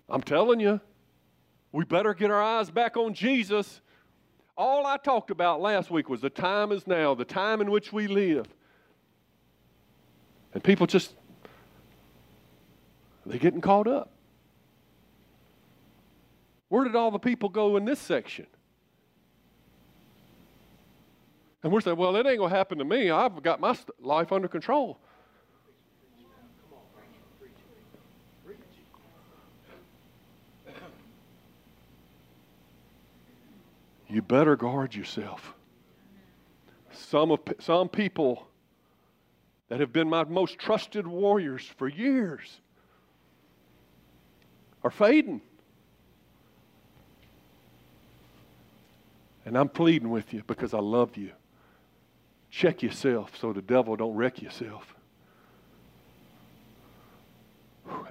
I'm 0.08 0.22
telling 0.22 0.60
you, 0.60 0.79
we 1.72 1.86
better 1.86 2.13
get 2.13 2.32
our 2.32 2.41
eyes 2.41 2.72
back 2.72 2.98
on 2.98 3.13
Jesus. 3.13 3.82
All 4.58 4.86
I 4.86 4.98
talked 4.98 5.29
about 5.29 5.62
last 5.62 5.91
week 5.91 6.10
was 6.10 6.22
the 6.22 6.29
time 6.29 6.72
is 6.72 6.88
now, 6.88 7.13
the 7.13 7.25
time 7.25 7.62
in 7.62 7.70
which 7.70 7.94
we 7.94 8.08
live. 8.08 8.48
And 10.53 10.63
people 10.63 10.88
just, 10.88 11.13
they're 13.29 13.38
getting 13.38 13.62
caught 13.62 13.88
up. 13.88 14.09
Where 16.67 16.83
did 16.83 16.95
all 16.95 17.12
the 17.12 17.19
people 17.19 17.48
go 17.48 17.77
in 17.77 17.86
this 17.86 18.00
section? 18.00 18.48
And 21.62 21.71
we're 21.71 21.81
saying, 21.81 21.98
well, 21.98 22.15
it 22.15 22.25
ain't 22.25 22.39
going 22.39 22.50
to 22.50 22.55
happen 22.55 22.79
to 22.79 22.86
me. 22.86 23.12
I've 23.12 23.43
got 23.43 23.59
my 23.59 23.77
life 24.01 24.31
under 24.31 24.48
control. 24.48 25.00
You 34.07 34.24
better 34.24 34.55
guard 34.55 34.95
yourself. 34.95 35.53
Some, 36.91 37.29
of, 37.29 37.41
some 37.59 37.89
people 37.89 38.48
that 39.67 39.79
have 39.79 39.93
been 39.93 40.09
my 40.09 40.24
most 40.24 40.57
trusted 40.57 41.05
warriors 41.05 41.63
for 41.77 41.88
years 41.88 42.59
are 44.83 44.91
fading. 44.91 45.41
And 49.45 49.57
I'm 49.57 49.69
pleading 49.69 50.09
with 50.09 50.33
you 50.33 50.43
because 50.45 50.74
I 50.74 50.79
love 50.79 51.17
you. 51.17 51.31
Check 52.51 52.83
yourself 52.83 53.38
so 53.38 53.53
the 53.53 53.62
devil 53.62 53.95
don't 53.95 54.15
wreck 54.15 54.41
yourself. 54.41 54.95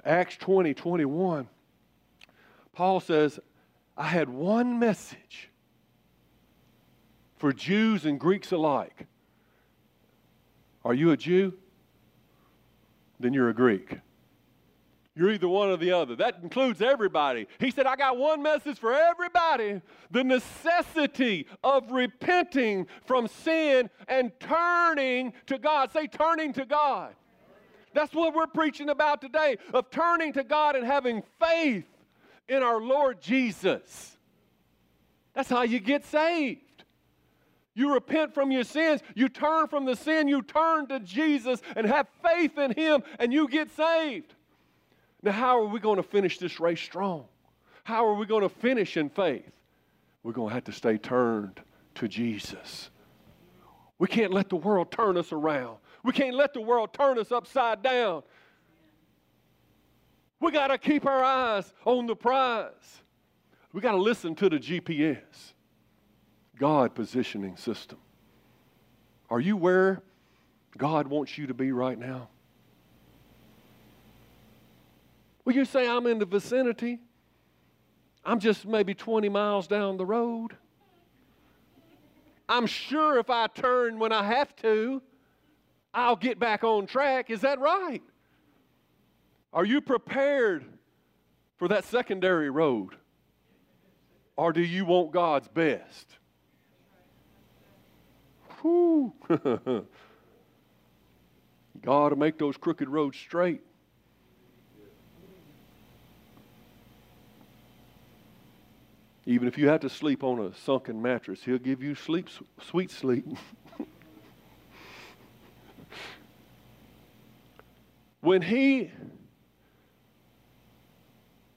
Acts 0.05 0.37
20, 0.37 0.73
21. 0.73 1.47
Paul 2.73 2.99
says, 2.99 3.39
I 3.97 4.07
had 4.07 4.29
one 4.29 4.79
message 4.79 5.49
for 7.37 7.53
Jews 7.53 8.05
and 8.05 8.19
Greeks 8.19 8.51
alike. 8.51 9.07
Are 10.83 10.93
you 10.93 11.11
a 11.11 11.17
Jew? 11.17 11.53
Then 13.19 13.33
you're 13.33 13.49
a 13.49 13.53
Greek. 13.53 13.97
You're 15.19 15.31
either 15.31 15.49
one 15.49 15.67
or 15.67 15.75
the 15.75 15.91
other. 15.91 16.15
That 16.15 16.37
includes 16.41 16.81
everybody. 16.81 17.45
He 17.59 17.71
said, 17.71 17.85
I 17.85 17.97
got 17.97 18.15
one 18.15 18.41
message 18.41 18.79
for 18.79 18.93
everybody 18.93 19.81
the 20.09 20.23
necessity 20.23 21.45
of 21.61 21.91
repenting 21.91 22.87
from 23.05 23.27
sin 23.27 23.89
and 24.07 24.31
turning 24.39 25.33
to 25.47 25.59
God. 25.59 25.91
Say, 25.91 26.07
turning 26.07 26.53
to 26.53 26.65
God. 26.65 27.15
That's 27.93 28.13
what 28.13 28.33
we're 28.33 28.47
preaching 28.47 28.87
about 28.87 29.19
today 29.19 29.57
of 29.73 29.91
turning 29.91 30.31
to 30.33 30.43
God 30.45 30.77
and 30.77 30.85
having 30.85 31.21
faith 31.37 31.83
in 32.47 32.63
our 32.63 32.79
Lord 32.79 33.19
Jesus. 33.19 34.15
That's 35.33 35.49
how 35.49 35.63
you 35.63 35.81
get 35.81 36.05
saved. 36.05 36.61
You 37.75 37.93
repent 37.93 38.33
from 38.33 38.51
your 38.51 38.63
sins, 38.63 39.01
you 39.15 39.27
turn 39.27 39.67
from 39.67 39.83
the 39.83 39.97
sin, 39.97 40.29
you 40.29 40.43
turn 40.43 40.87
to 40.87 41.01
Jesus 41.01 41.61
and 41.75 41.85
have 41.85 42.07
faith 42.23 42.57
in 42.57 42.71
Him, 42.71 43.03
and 43.19 43.33
you 43.33 43.49
get 43.49 43.69
saved. 43.75 44.35
Now, 45.21 45.31
how 45.31 45.59
are 45.59 45.65
we 45.65 45.79
going 45.79 45.97
to 45.97 46.03
finish 46.03 46.37
this 46.37 46.59
race 46.59 46.79
strong? 46.79 47.25
How 47.83 48.05
are 48.05 48.13
we 48.13 48.25
going 48.25 48.43
to 48.43 48.49
finish 48.49 48.97
in 48.97 49.09
faith? 49.09 49.51
We're 50.23 50.33
going 50.33 50.49
to 50.49 50.53
have 50.53 50.65
to 50.65 50.71
stay 50.71 50.97
turned 50.97 51.61
to 51.95 52.07
Jesus. 52.07 52.89
We 53.97 54.07
can't 54.07 54.33
let 54.33 54.49
the 54.49 54.55
world 54.55 54.91
turn 54.91 55.17
us 55.17 55.31
around. 55.31 55.77
We 56.03 56.13
can't 56.13 56.35
let 56.35 56.53
the 56.53 56.61
world 56.61 56.93
turn 56.93 57.19
us 57.19 57.31
upside 57.31 57.81
down. 57.81 58.23
We 60.39 60.51
got 60.51 60.67
to 60.67 60.77
keep 60.77 61.05
our 61.05 61.23
eyes 61.23 61.73
on 61.83 62.07
the 62.07 62.15
prize. 62.15 63.01
We 63.73 63.81
got 63.81 63.91
to 63.91 64.01
listen 64.01 64.35
to 64.35 64.49
the 64.49 64.57
GPS, 64.57 65.53
God 66.57 66.95
positioning 66.95 67.57
system. 67.57 67.97
Are 69.29 69.39
you 69.39 69.57
where 69.57 70.01
God 70.77 71.07
wants 71.07 71.37
you 71.37 71.47
to 71.47 71.53
be 71.53 71.71
right 71.71 71.99
now? 71.99 72.29
Well, 75.49 75.55
you 75.55 75.65
say, 75.65 75.89
I'm 75.89 76.05
in 76.05 76.19
the 76.19 76.27
vicinity. 76.27 76.99
I'm 78.23 78.39
just 78.39 78.67
maybe 78.67 78.93
20 78.93 79.29
miles 79.29 79.65
down 79.65 79.97
the 79.97 80.05
road. 80.05 80.55
I'm 82.47 82.67
sure 82.67 83.17
if 83.17 83.31
I 83.31 83.47
turn 83.47 83.97
when 83.97 84.11
I 84.11 84.21
have 84.21 84.55
to, 84.57 85.01
I'll 85.91 86.17
get 86.17 86.37
back 86.37 86.63
on 86.63 86.85
track. 86.85 87.31
Is 87.31 87.41
that 87.41 87.59
right? 87.59 88.03
Are 89.51 89.65
you 89.65 89.81
prepared 89.81 90.65
for 91.57 91.67
that 91.69 91.83
secondary 91.83 92.51
road? 92.51 92.93
Or 94.35 94.53
do 94.53 94.61
you 94.61 94.85
want 94.85 95.11
God's 95.11 95.47
best? 95.47 96.11
Whew. 98.61 99.15
God 101.81 102.09
to 102.09 102.15
make 102.15 102.37
those 102.37 102.55
crooked 102.55 102.87
roads 102.87 103.17
straight. 103.17 103.63
Even 109.29 109.47
if 109.47 109.57
you 109.59 109.69
have 109.69 109.81
to 109.81 109.89
sleep 109.89 110.23
on 110.23 110.39
a 110.39 110.55
sunken 110.55 110.99
mattress, 110.99 111.43
He'll 111.43 111.59
give 111.59 111.83
you 111.83 111.93
sleep, 111.93 112.29
sweet 112.63 112.89
sleep. 112.89 113.27
when 118.21 118.41
He, 118.41 118.89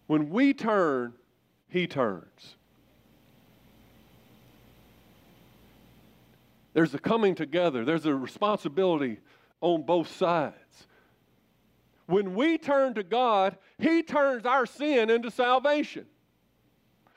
when 0.07 0.29
we 0.29 0.52
turn, 0.52 1.14
He 1.67 1.87
turns. 1.87 2.57
There's 6.75 6.93
a 6.93 6.99
coming 6.99 7.35
together, 7.35 7.87
there's 7.87 8.05
a 8.05 8.14
responsibility 8.14 9.17
on 9.62 9.85
both 9.85 10.14
sides. 10.14 10.87
When 12.05 12.35
we 12.35 12.59
turn 12.59 12.93
to 12.97 13.02
God, 13.02 13.57
He 13.79 14.02
turns 14.02 14.45
our 14.45 14.67
sin 14.67 15.09
into 15.09 15.31
salvation. 15.31 16.05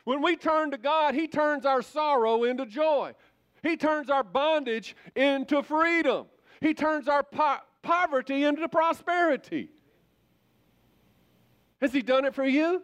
When 0.05 0.21
we 0.21 0.37
turn 0.37 0.71
to 0.71 0.77
God, 0.77 1.13
He 1.13 1.27
turns 1.27 1.65
our 1.65 1.81
sorrow 1.81 2.45
into 2.45 2.65
joy. 2.65 3.13
He 3.61 3.75
turns 3.75 4.09
our 4.09 4.23
bondage 4.23 4.95
into 5.15 5.61
freedom. 5.63 6.27
He 6.61 6.73
turns 6.73 7.07
our 7.07 7.23
po- 7.23 7.57
poverty 7.81 8.43
into 8.43 8.69
prosperity. 8.69 9.69
Has 11.81 11.91
He 11.91 12.01
done 12.01 12.25
it 12.25 12.33
for 12.33 12.45
you? 12.45 12.81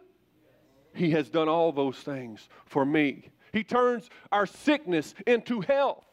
He 0.94 1.10
has 1.12 1.30
done 1.30 1.48
all 1.48 1.72
those 1.72 1.96
things 1.96 2.48
for 2.66 2.84
me. 2.84 3.30
He 3.52 3.64
turns 3.64 4.10
our 4.30 4.46
sickness 4.46 5.14
into 5.26 5.60
health. 5.60 6.04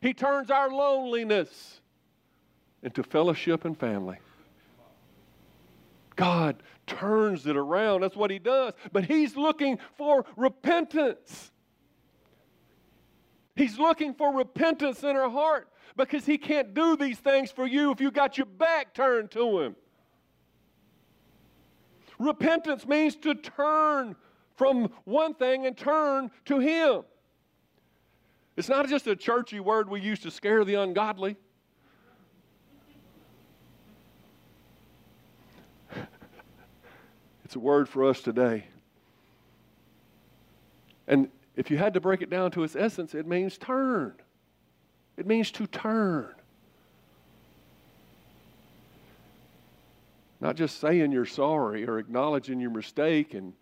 He 0.00 0.14
turns 0.14 0.50
our 0.50 0.70
loneliness 0.70 1.80
into 2.82 3.02
fellowship 3.02 3.64
and 3.64 3.78
family. 3.78 4.18
God 6.16 6.62
turns 6.86 7.46
it 7.46 7.56
around. 7.56 8.02
That's 8.02 8.16
what 8.16 8.30
he 8.30 8.38
does. 8.38 8.74
But 8.92 9.04
he's 9.04 9.36
looking 9.36 9.78
for 9.96 10.24
repentance. 10.36 11.50
He's 13.54 13.78
looking 13.78 14.14
for 14.14 14.34
repentance 14.34 15.02
in 15.02 15.16
our 15.16 15.30
heart 15.30 15.68
because 15.96 16.24
he 16.24 16.38
can't 16.38 16.74
do 16.74 16.96
these 16.96 17.18
things 17.18 17.50
for 17.50 17.66
you 17.66 17.90
if 17.90 18.00
you 18.00 18.10
got 18.10 18.38
your 18.38 18.46
back 18.46 18.94
turned 18.94 19.30
to 19.32 19.60
him. 19.60 19.76
Repentance 22.18 22.86
means 22.86 23.16
to 23.16 23.34
turn 23.34 24.16
from 24.56 24.90
one 25.04 25.34
thing 25.34 25.66
and 25.66 25.76
turn 25.76 26.30
to 26.46 26.58
him. 26.60 27.02
It's 28.56 28.68
not 28.68 28.88
just 28.88 29.06
a 29.06 29.16
churchy 29.16 29.60
word 29.60 29.88
we 29.88 30.00
use 30.00 30.20
to 30.20 30.30
scare 30.30 30.64
the 30.64 30.74
ungodly. 30.74 31.36
It's 37.52 37.56
a 37.58 37.60
word 37.60 37.86
for 37.86 38.08
us 38.08 38.22
today. 38.22 38.64
And 41.06 41.28
if 41.54 41.70
you 41.70 41.76
had 41.76 41.92
to 41.92 42.00
break 42.00 42.22
it 42.22 42.30
down 42.30 42.50
to 42.52 42.62
its 42.62 42.74
essence, 42.74 43.14
it 43.14 43.26
means 43.26 43.58
turn. 43.58 44.14
It 45.18 45.26
means 45.26 45.50
to 45.50 45.66
turn. 45.66 46.34
Not 50.40 50.56
just 50.56 50.80
saying 50.80 51.12
you're 51.12 51.26
sorry 51.26 51.86
or 51.86 51.98
acknowledging 51.98 52.58
your 52.58 52.70
mistake 52.70 53.34
and 53.34 53.52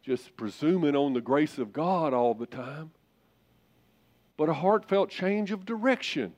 just 0.00 0.36
presuming 0.36 0.94
on 0.94 1.12
the 1.12 1.20
grace 1.20 1.58
of 1.58 1.72
God 1.72 2.14
all 2.14 2.34
the 2.34 2.46
time, 2.46 2.92
but 4.36 4.48
a 4.48 4.54
heartfelt 4.54 5.10
change 5.10 5.50
of 5.50 5.66
direction. 5.66 6.34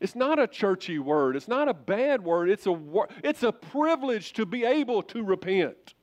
It's 0.00 0.14
not 0.14 0.38
a 0.38 0.46
churchy 0.46 0.98
word. 0.98 1.34
It's 1.34 1.48
not 1.48 1.68
a 1.68 1.74
bad 1.74 2.22
word. 2.22 2.50
It's 2.50 2.66
a, 2.66 2.72
wor- 2.72 3.08
it's 3.24 3.42
a 3.42 3.50
privilege 3.50 4.32
to 4.34 4.46
be 4.46 4.64
able 4.64 5.02
to 5.04 5.24
repent. 5.24 5.94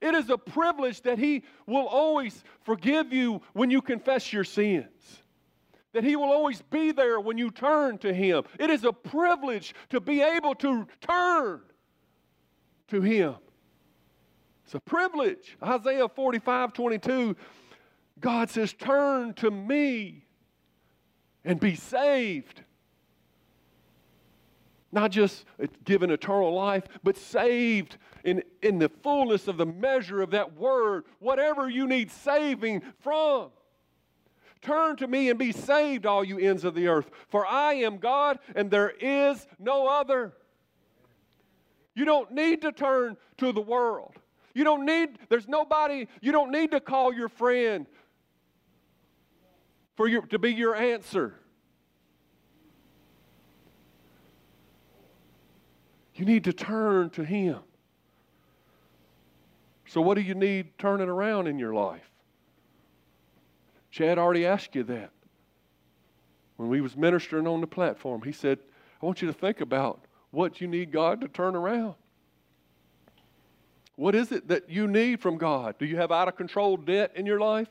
It 0.00 0.14
is 0.14 0.28
a 0.28 0.36
privilege 0.36 1.00
that 1.02 1.18
He 1.18 1.44
will 1.66 1.86
always 1.86 2.42
forgive 2.62 3.12
you 3.12 3.40
when 3.54 3.70
you 3.70 3.80
confess 3.80 4.32
your 4.32 4.44
sins, 4.44 5.22
that 5.92 6.04
He 6.04 6.16
will 6.16 6.30
always 6.30 6.60
be 6.60 6.92
there 6.92 7.18
when 7.20 7.38
you 7.38 7.50
turn 7.50 7.98
to 7.98 8.12
Him. 8.12 8.42
It 8.58 8.68
is 8.68 8.84
a 8.84 8.92
privilege 8.92 9.74
to 9.90 10.00
be 10.00 10.20
able 10.20 10.54
to 10.56 10.86
turn 11.00 11.62
to 12.88 13.00
Him. 13.00 13.36
It's 14.64 14.74
a 14.74 14.80
privilege. 14.80 15.56
Isaiah 15.62 16.08
45 16.08 16.72
22, 16.72 17.36
God 18.20 18.50
says, 18.50 18.72
Turn 18.72 19.34
to 19.34 19.50
me 19.50 20.26
and 21.44 21.58
be 21.58 21.74
saved 21.74 22.62
not 24.92 25.10
just 25.10 25.46
given 25.84 26.10
eternal 26.10 26.54
life, 26.54 26.84
but 27.02 27.16
saved 27.16 27.96
in, 28.24 28.42
in 28.62 28.78
the 28.78 28.88
fullness 28.88 29.48
of 29.48 29.56
the 29.56 29.66
measure 29.66 30.20
of 30.20 30.30
that 30.30 30.54
word, 30.54 31.04
whatever 31.18 31.68
you 31.68 31.86
need 31.86 32.10
saving 32.10 32.82
from. 33.00 33.50
Turn 34.60 34.94
to 34.96 35.08
me 35.08 35.30
and 35.30 35.38
be 35.38 35.50
saved, 35.50 36.06
all 36.06 36.22
you 36.22 36.38
ends 36.38 36.64
of 36.64 36.74
the 36.74 36.86
earth, 36.86 37.10
for 37.28 37.44
I 37.44 37.74
am 37.74 37.96
God 37.98 38.38
and 38.54 38.70
there 38.70 38.90
is 38.90 39.44
no 39.58 39.88
other. 39.88 40.32
You 41.94 42.04
don't 42.04 42.30
need 42.30 42.62
to 42.62 42.70
turn 42.70 43.16
to 43.38 43.52
the 43.52 43.60
world. 43.60 44.14
You 44.54 44.64
don't 44.64 44.84
need, 44.84 45.18
there's 45.28 45.48
nobody, 45.48 46.06
you 46.20 46.30
don't 46.30 46.52
need 46.52 46.70
to 46.72 46.80
call 46.80 47.12
your 47.12 47.28
friend 47.28 47.86
for 49.96 50.06
your, 50.06 50.22
to 50.26 50.38
be 50.38 50.52
your 50.52 50.76
answer. 50.76 51.34
You 56.22 56.26
need 56.26 56.44
to 56.44 56.52
turn 56.52 57.10
to 57.10 57.24
Him. 57.24 57.58
So, 59.88 60.00
what 60.00 60.14
do 60.14 60.20
you 60.20 60.36
need 60.36 60.78
turning 60.78 61.08
around 61.08 61.48
in 61.48 61.58
your 61.58 61.74
life? 61.74 62.08
Chad 63.90 64.18
already 64.18 64.46
asked 64.46 64.76
you 64.76 64.84
that. 64.84 65.10
When 66.58 66.68
we 66.68 66.80
was 66.80 66.96
ministering 66.96 67.48
on 67.48 67.60
the 67.60 67.66
platform, 67.66 68.22
he 68.22 68.30
said, 68.30 68.60
I 69.02 69.06
want 69.06 69.20
you 69.20 69.26
to 69.26 69.34
think 69.34 69.60
about 69.60 70.04
what 70.30 70.60
you 70.60 70.68
need 70.68 70.92
God 70.92 71.20
to 71.22 71.26
turn 71.26 71.56
around. 71.56 71.96
What 73.96 74.14
is 74.14 74.30
it 74.30 74.46
that 74.46 74.70
you 74.70 74.86
need 74.86 75.20
from 75.20 75.38
God? 75.38 75.74
Do 75.76 75.86
you 75.86 75.96
have 75.96 76.12
out 76.12 76.28
of 76.28 76.36
control 76.36 76.76
debt 76.76 77.10
in 77.16 77.26
your 77.26 77.40
life? 77.40 77.68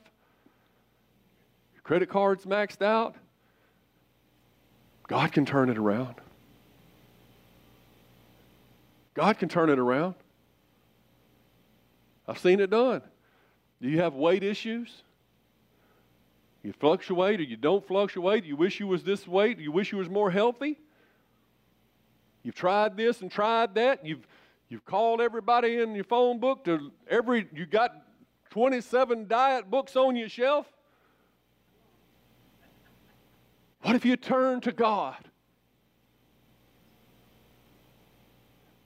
Your 1.72 1.82
credit 1.84 2.10
cards 2.10 2.44
maxed 2.44 2.82
out? 2.82 3.16
God 5.08 5.32
can 5.32 5.46
turn 5.46 5.70
it 5.70 5.78
around. 5.78 6.16
God 9.14 9.38
can 9.38 9.48
turn 9.48 9.70
it 9.70 9.78
around. 9.78 10.14
I've 12.26 12.38
seen 12.38 12.60
it 12.60 12.70
done. 12.70 13.02
Do 13.80 13.88
you 13.88 14.00
have 14.00 14.14
weight 14.14 14.42
issues? 14.42 15.02
You 16.62 16.72
fluctuate 16.72 17.40
or 17.40 17.42
you 17.42 17.56
don't 17.56 17.86
fluctuate? 17.86 18.44
You 18.44 18.56
wish 18.56 18.78
you 18.78 18.86
was 18.86 19.02
this 19.02 19.26
weight? 19.26 19.58
You 19.58 19.72
wish 19.72 19.90
you 19.90 19.98
was 19.98 20.08
more 20.08 20.30
healthy? 20.30 20.78
You've 22.42 22.54
tried 22.54 22.96
this 22.96 23.20
and 23.20 23.30
tried 23.30 23.74
that. 23.74 24.06
You've 24.06 24.26
you've 24.68 24.84
called 24.84 25.20
everybody 25.20 25.80
in 25.80 25.94
your 25.94 26.04
phone 26.04 26.38
book 26.38 26.64
to 26.64 26.92
every 27.08 27.48
you 27.52 27.66
got 27.66 27.94
27 28.50 29.26
diet 29.26 29.70
books 29.70 29.96
on 29.96 30.14
your 30.14 30.28
shelf. 30.28 30.66
What 33.82 33.96
if 33.96 34.04
you 34.04 34.16
turn 34.16 34.60
to 34.62 34.72
God? 34.72 35.16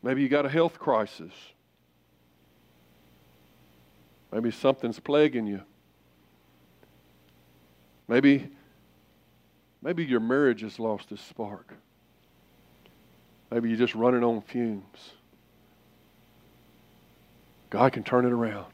Maybe 0.07 0.23
you 0.23 0.29
got 0.29 0.47
a 0.47 0.49
health 0.49 0.79
crisis. 0.79 1.33
Maybe 4.31 4.53
something's 4.53 5.01
plaguing 5.01 5.49
you. 5.49 5.63
Maybe, 8.07 8.49
maybe 9.83 10.05
your 10.05 10.21
marriage 10.21 10.61
has 10.61 10.79
lost 10.79 11.11
its 11.11 11.23
spark. 11.23 11.75
Maybe 13.51 13.69
you're 13.69 13.79
just 13.79 13.97
running 13.97 14.23
on 14.23 14.43
fumes. 14.43 15.11
God 17.69 17.93
can 17.93 18.05
turn 18.05 18.27
it 18.27 18.33
around. 18.33 18.67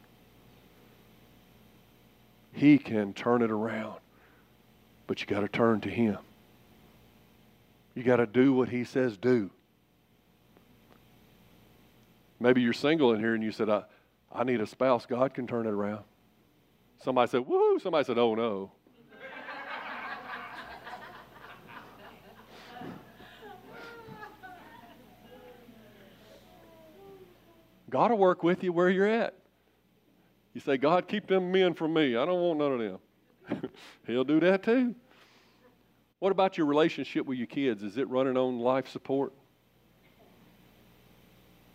He 2.53 2.77
can 2.77 3.14
turn 3.14 3.40
it 3.40 3.51
around. 3.51 3.99
But 5.07 5.23
you 5.23 5.27
got 5.27 5.40
to 5.40 5.49
turn 5.49 5.81
to 5.81 5.88
Him. 5.88 6.18
You 7.95 8.03
got 8.03 8.16
to 8.16 8.27
do 8.27 8.53
what 8.53 8.68
He 8.68 8.85
says 8.85 9.16
do. 9.16 9.51
Maybe 12.42 12.61
you're 12.61 12.72
single 12.72 13.12
in 13.12 13.20
here 13.20 13.35
and 13.35 13.44
you 13.44 13.52
said, 13.52 13.70
I, 13.70 13.85
I 14.33 14.42
need 14.42 14.61
a 14.61 14.66
spouse. 14.66 15.07
God 15.07 15.33
can 15.33 15.46
turn 15.46 15.64
it 15.64 15.70
around. 15.70 16.02
Somebody 17.00 17.31
said, 17.31 17.46
woo. 17.46 17.78
Somebody 17.78 18.05
said, 18.05 18.18
oh 18.18 18.35
no. 18.35 18.72
God 27.90 28.11
will 28.11 28.18
work 28.18 28.42
with 28.42 28.64
you 28.64 28.72
where 28.72 28.90
you're 28.90 29.07
at. 29.07 29.37
You 30.52 30.61
say, 30.61 30.78
God, 30.78 31.07
keep 31.07 31.28
them 31.28 31.52
men 31.52 31.74
from 31.74 31.94
me. 31.94 32.16
I 32.16 32.24
don't 32.24 32.40
want 32.40 32.59
none 32.59 32.72
of 32.72 32.78
them. 32.81 33.70
He'll 34.09 34.24
do 34.24 34.40
that 34.40 34.64
too. 34.64 34.96
What 36.18 36.33
about 36.33 36.59
your 36.59 36.66
relationship 36.66 37.24
with 37.24 37.38
your 37.38 37.46
kids? 37.46 37.85
Is 37.85 37.98
it 37.98 38.09
running 38.09 38.37
on 38.37 38.59
life 38.59 38.88
support? 38.88 39.33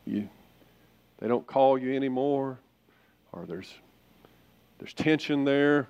You 0.05 0.27
they 1.19 1.27
don't 1.27 1.45
call 1.45 1.77
you 1.77 1.95
anymore, 1.95 2.59
or 3.31 3.45
there's, 3.45 3.73
there's 4.79 4.93
tension 4.93 5.43
there. 5.45 5.87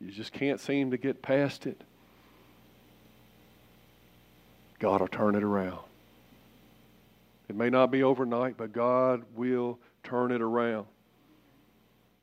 You 0.00 0.10
just 0.10 0.32
can't 0.32 0.60
seem 0.60 0.90
to 0.90 0.96
get 0.96 1.22
past 1.22 1.66
it. 1.66 1.80
God 4.78 5.00
will 5.00 5.08
turn 5.08 5.34
it 5.34 5.42
around. 5.42 5.78
It 7.48 7.56
may 7.56 7.70
not 7.70 7.90
be 7.90 8.02
overnight, 8.02 8.56
but 8.56 8.72
God 8.72 9.22
will 9.34 9.78
turn 10.02 10.32
it 10.32 10.42
around. 10.42 10.86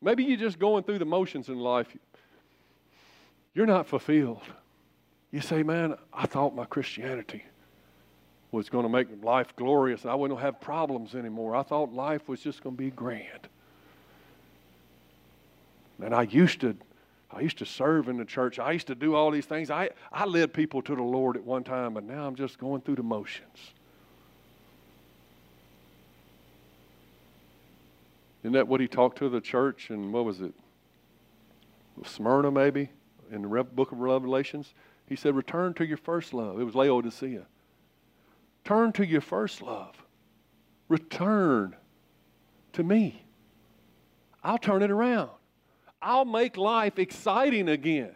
Maybe 0.01 0.25
you're 0.25 0.38
just 0.38 0.60
going 0.60 0.84
through 0.84 0.99
the 0.99 1.06
motions 1.06 1.47
in 1.47 1.58
life. 1.58 1.88
You're 3.53 3.65
not 3.65 3.88
fulfilled. 3.88 4.41
You 5.32 5.41
say, 5.41 5.63
man, 5.63 5.95
I 6.13 6.25
thought 6.25 6.53
my 6.53 6.65
Christianity 6.65 7.43
was 8.54 8.70
going 8.70 8.84
to 8.84 8.89
make 8.89 9.08
life 9.24 9.56
glorious 9.56 10.04
and 10.04 10.12
I 10.12 10.16
wouldn't 10.16 10.39
have 10.39 10.62
problems 10.62 11.16
anymore. 11.16 11.56
I 11.56 11.63
thought 11.63 11.92
life 11.92 12.30
was 12.30 12.39
just 12.39 12.63
going 12.63 12.76
to 12.76 12.82
be 12.82 12.92
grand. 12.92 13.50
And 16.02 16.13
I 16.13 16.24
used 16.24 16.62
to 16.62 16.78
I 17.32 17.39
used 17.39 17.58
to 17.58 17.66
serve 17.66 18.10
in 18.10 18.18
the 18.18 18.26
church. 18.26 18.60
I 18.60 18.74
used 18.74 18.86
to 18.88 18.96
do 18.96 19.16
all 19.16 19.32
these 19.32 19.48
things. 19.48 19.72
I, 19.72 19.89
I 20.12 20.26
led 20.26 20.54
people 20.54 20.84
to 20.84 20.96
the 20.96 21.02
Lord 21.02 21.36
at 21.36 21.44
one 21.44 21.63
time, 21.63 21.96
but 21.96 22.04
now 22.04 22.28
I'm 22.28 22.36
just 22.36 22.60
going 22.60 22.82
through 22.82 22.98
the 22.98 23.04
motions. 23.04 23.58
Isn't 28.44 28.54
that 28.54 28.68
what 28.68 28.82
he 28.82 28.88
talked 28.88 29.18
to 29.18 29.30
the 29.30 29.42
church? 29.42 29.89
And 29.89 30.13
what 30.13 30.26
was 30.26 30.42
it? 30.42 30.54
Smyrna, 32.06 32.52
maybe, 32.52 32.89
in 33.32 33.42
the 33.42 33.63
book 33.63 33.92
of 33.92 33.98
Revelations? 33.98 34.76
He 35.08 35.16
said, 35.16 35.36
Return 35.36 35.74
to 35.76 35.86
your 35.88 35.98
first 35.98 36.36
love. 36.36 36.60
It 36.60 36.66
was 36.66 36.76
Laodicea. 36.76 37.48
Turn 38.63 38.91
to 38.93 39.06
your 39.06 39.21
first 39.21 39.62
love. 39.62 39.95
Return 40.88 41.76
to 42.73 42.84
me. 42.84 43.26
I'll 44.43 44.58
turn 44.58 44.84
it 44.84 44.91
around. 44.91 45.30
I'll 46.02 46.26
make 46.26 46.58
life 46.58 46.99
exciting 46.99 47.69
again. 47.69 48.15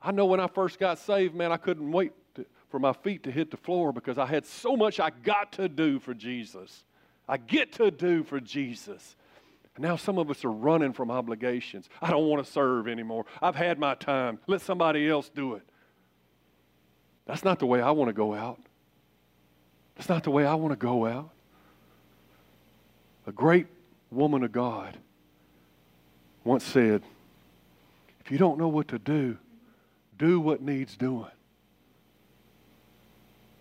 I 0.00 0.12
know 0.12 0.26
when 0.26 0.40
I 0.40 0.46
first 0.46 0.78
got 0.78 0.98
saved, 0.98 1.34
man, 1.34 1.52
I 1.52 1.56
couldn't 1.56 1.90
wait 1.90 2.12
to, 2.36 2.46
for 2.70 2.78
my 2.78 2.92
feet 2.92 3.24
to 3.24 3.30
hit 3.30 3.50
the 3.50 3.56
floor 3.56 3.92
because 3.92 4.18
I 4.18 4.26
had 4.26 4.46
so 4.46 4.76
much 4.76 5.00
I 5.00 5.10
got 5.10 5.52
to 5.52 5.68
do 5.68 5.98
for 5.98 6.14
Jesus. 6.14 6.84
I 7.28 7.36
get 7.36 7.72
to 7.74 7.90
do 7.90 8.22
for 8.22 8.40
Jesus. 8.40 9.16
And 9.74 9.84
now 9.84 9.96
some 9.96 10.16
of 10.18 10.30
us 10.30 10.44
are 10.44 10.50
running 10.50 10.92
from 10.92 11.10
obligations. 11.10 11.88
I 12.00 12.10
don't 12.10 12.26
want 12.26 12.44
to 12.44 12.50
serve 12.50 12.88
anymore. 12.88 13.26
I've 13.42 13.56
had 13.56 13.78
my 13.78 13.94
time. 13.94 14.38
Let 14.46 14.62
somebody 14.62 15.08
else 15.08 15.28
do 15.28 15.54
it. 15.54 15.62
That's 17.26 17.44
not 17.44 17.58
the 17.58 17.66
way 17.66 17.82
I 17.82 17.90
want 17.90 18.08
to 18.08 18.14
go 18.14 18.32
out. 18.32 18.60
That's 19.96 20.08
not 20.08 20.24
the 20.24 20.30
way 20.30 20.46
I 20.46 20.54
want 20.54 20.72
to 20.72 20.76
go 20.76 21.06
out. 21.06 21.30
A 23.26 23.32
great 23.32 23.66
woman 24.10 24.44
of 24.44 24.52
God 24.52 24.96
once 26.44 26.64
said, 26.64 27.02
If 28.24 28.30
you 28.30 28.38
don't 28.38 28.58
know 28.58 28.68
what 28.68 28.88
to 28.88 28.98
do, 28.98 29.36
do 30.18 30.38
what 30.38 30.62
needs 30.62 30.96
doing. 30.96 31.26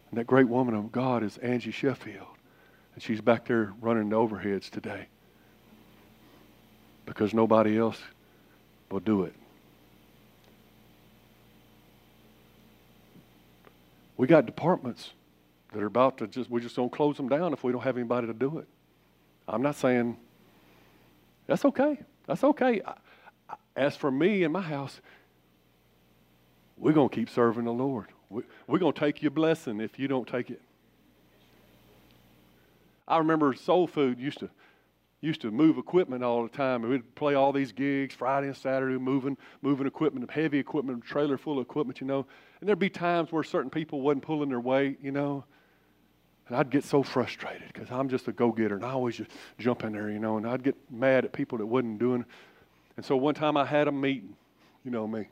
And 0.10 0.20
that 0.20 0.28
great 0.28 0.48
woman 0.48 0.76
of 0.76 0.92
God 0.92 1.24
is 1.24 1.38
Angie 1.38 1.72
Sheffield. 1.72 2.28
And 2.94 3.04
she's 3.04 3.22
back 3.22 3.46
there 3.46 3.74
running 3.82 4.10
the 4.10 4.16
overheads 4.16 4.70
today 4.70 5.08
because 7.06 7.34
nobody 7.34 7.78
else 7.78 8.00
will 8.90 9.00
do 9.00 9.24
it. 9.24 9.34
We 14.18 14.28
got 14.28 14.46
departments 14.46 15.12
that 15.76 15.84
are 15.84 15.88
about 15.88 16.18
to 16.18 16.26
just, 16.26 16.50
we 16.50 16.62
just 16.62 16.78
don't 16.78 16.90
close 16.90 17.18
them 17.18 17.28
down 17.28 17.52
if 17.52 17.62
we 17.62 17.74
don't 17.74 17.82
have 17.82 17.98
anybody 17.98 18.28
to 18.28 18.34
do 18.34 18.60
it. 18.60 18.68
I'm 19.46 19.62
not 19.62 19.76
saying 19.76 20.16
that's 21.48 21.66
okay. 21.66 22.00
That's 22.28 22.46
okay. 22.46 22.82
As 23.76 23.94
for 23.94 24.10
me 24.10 24.46
and 24.46 24.54
my 24.54 24.62
house, 24.62 25.02
we're 26.78 26.94
going 26.94 27.10
to 27.10 27.16
keep 27.16 27.30
serving 27.30 27.66
the 27.66 27.74
Lord. 27.74 28.08
We're 28.30 28.80
going 28.80 28.94
to 28.94 29.00
take 29.00 29.22
your 29.22 29.32
blessing 29.32 29.82
if 29.82 30.00
you 30.00 30.08
don't 30.08 30.26
take 30.26 30.50
it. 30.50 30.62
I 33.06 33.18
remember 33.18 33.54
Soul 33.54 33.86
Food 33.86 34.18
used 34.18 34.40
to 34.40 34.50
used 35.20 35.42
to 35.42 35.52
move 35.52 35.78
equipment 35.78 36.24
all 36.24 36.44
the 36.44 36.50
time. 36.50 36.84
We'd 36.84 37.16
play 37.16 37.34
all 37.34 37.52
these 37.52 37.72
gigs 37.72 38.14
Friday 38.14 38.48
and 38.48 38.56
Saturday, 38.56 38.98
moving, 38.98 39.36
moving 39.62 39.88
equipment, 39.88 40.30
heavy 40.30 40.60
equipment, 40.60 41.04
trailer 41.04 41.38
full 41.38 41.58
of 41.58 41.64
equipment, 41.64 42.00
you 42.00 42.08
know. 42.08 42.26
And 42.60 42.70
there'd 42.70 42.80
be 42.80 42.90
times 42.90 43.32
where 43.32 43.44
certain 43.44 43.72
people 43.72 44.02
wasn't 44.02 44.24
pulling 44.24 44.50
their 44.50 44.60
weight, 44.60 45.00
you 45.02 45.12
know. 45.12 45.44
And 46.48 46.56
I'd 46.56 46.70
get 46.70 46.84
so 46.84 47.02
frustrated 47.02 47.68
because 47.74 47.90
I'm 47.90 48.08
just 48.08 48.28
a 48.28 48.32
go-getter, 48.32 48.76
and 48.76 48.86
I 48.86 48.92
always 48.92 49.18
just 49.18 49.32
jump 49.58 49.84
in 49.84 49.94
there, 49.94 50.10
you 50.10 50.20
know. 50.20 50.38
And 50.38 50.48
I'd 50.48 50.64
get 50.64 50.76
mad 50.92 51.26
at 51.26 51.34
people 51.34 51.58
that 51.58 51.66
wasn't 51.66 52.00
doing. 52.00 52.24
And 52.98 53.06
so 53.06 53.18
one 53.18 53.34
time 53.34 53.58
I 53.58 53.66
had 53.66 53.88
a 53.88 53.92
meeting, 53.92 54.36
you 54.84 54.92
know 54.92 55.08
me. 55.08 55.28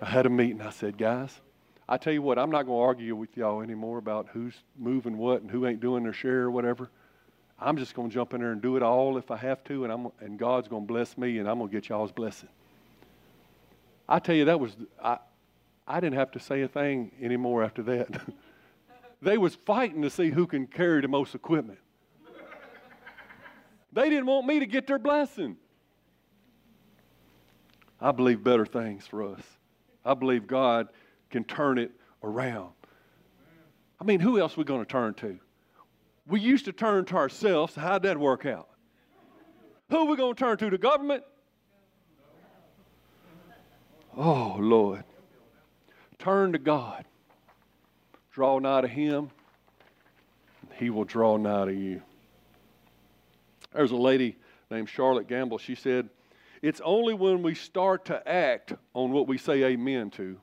I 0.00 0.06
had 0.06 0.24
a 0.24 0.30
meeting. 0.30 0.62
I 0.62 0.70
said, 0.70 0.96
guys, 0.96 1.38
I 1.86 1.98
tell 1.98 2.12
you 2.12 2.22
what, 2.22 2.38
I'm 2.38 2.50
not 2.50 2.62
going 2.62 2.78
to 2.78 2.82
argue 2.82 3.16
with 3.16 3.36
y'all 3.36 3.60
anymore 3.60 3.98
about 3.98 4.28
who's 4.32 4.54
moving 4.78 5.18
what 5.18 5.42
and 5.42 5.50
who 5.50 5.66
ain't 5.66 5.80
doing 5.80 6.04
their 6.04 6.12
share 6.12 6.42
or 6.42 6.50
whatever. 6.50 6.88
I'm 7.58 7.76
just 7.76 7.94
going 7.94 8.08
to 8.08 8.14
jump 8.14 8.32
in 8.32 8.40
there 8.40 8.52
and 8.52 8.62
do 8.62 8.76
it 8.76 8.82
all 8.82 9.18
if 9.18 9.30
I 9.30 9.36
have 9.36 9.62
to, 9.64 9.84
and, 9.84 9.92
I'm, 9.92 10.08
and 10.20 10.38
God's 10.38 10.68
going 10.68 10.84
to 10.84 10.86
bless 10.86 11.18
me, 11.18 11.38
and 11.38 11.48
I'm 11.48 11.58
going 11.58 11.68
to 11.68 11.76
get 11.76 11.90
y'all's 11.90 12.12
blessing. 12.12 12.48
I 14.08 14.18
tell 14.18 14.34
you, 14.34 14.46
that 14.46 14.58
was, 14.58 14.74
I, 15.02 15.18
I 15.86 16.00
didn't 16.00 16.16
have 16.16 16.30
to 16.32 16.40
say 16.40 16.62
a 16.62 16.68
thing 16.68 17.12
anymore 17.20 17.62
after 17.62 17.82
that. 17.82 18.08
they 19.22 19.38
was 19.38 19.54
fighting 19.54 20.02
to 20.02 20.10
see 20.10 20.30
who 20.30 20.46
can 20.46 20.66
carry 20.66 21.00
the 21.00 21.08
most 21.08 21.34
equipment. 21.34 21.78
they 23.92 24.08
didn't 24.08 24.26
want 24.26 24.46
me 24.46 24.60
to 24.60 24.66
get 24.66 24.86
their 24.86 24.98
blessing. 24.98 25.56
I 28.00 28.12
believe 28.12 28.42
better 28.42 28.64
things 28.64 29.06
for 29.06 29.22
us. 29.22 29.42
I 30.04 30.14
believe 30.14 30.46
God 30.46 30.88
can 31.28 31.44
turn 31.44 31.78
it 31.78 31.92
around. 32.22 32.72
I 34.00 34.04
mean, 34.04 34.20
who 34.20 34.40
else 34.40 34.56
are 34.56 34.60
we 34.60 34.64
going 34.64 34.80
to 34.80 34.90
turn 34.90 35.14
to? 35.14 35.38
We 36.26 36.40
used 36.40 36.64
to 36.64 36.72
turn 36.72 37.04
to 37.06 37.16
ourselves. 37.16 37.74
How'd 37.74 38.02
that 38.04 38.16
work 38.16 38.46
out? 38.46 38.68
Who 39.90 39.98
are 39.98 40.04
we 40.04 40.16
going 40.16 40.34
to 40.34 40.38
turn 40.38 40.56
to? 40.58 40.70
The 40.70 40.78
government? 40.78 41.24
Oh, 44.16 44.56
Lord. 44.58 45.04
Turn 46.18 46.52
to 46.52 46.58
God. 46.58 47.04
Draw 48.32 48.60
nigh 48.60 48.82
to 48.82 48.88
Him. 48.88 49.30
He 50.78 50.90
will 50.90 51.04
draw 51.04 51.36
nigh 51.36 51.66
to 51.66 51.74
you. 51.74 52.02
There's 53.72 53.90
a 53.90 53.96
lady 53.96 54.36
named 54.70 54.88
Charlotte 54.88 55.28
Gambill. 55.28 55.60
She 55.60 55.74
said, 55.74 56.08
It's 56.62 56.80
only 56.82 57.14
when 57.14 57.42
we 57.42 57.54
start 57.54 58.06
to 58.06 58.26
act 58.28 58.72
on 58.94 59.12
what 59.12 59.28
we 59.28 59.38
say 59.38 59.64
amen 59.64 60.10
to. 60.12 60.38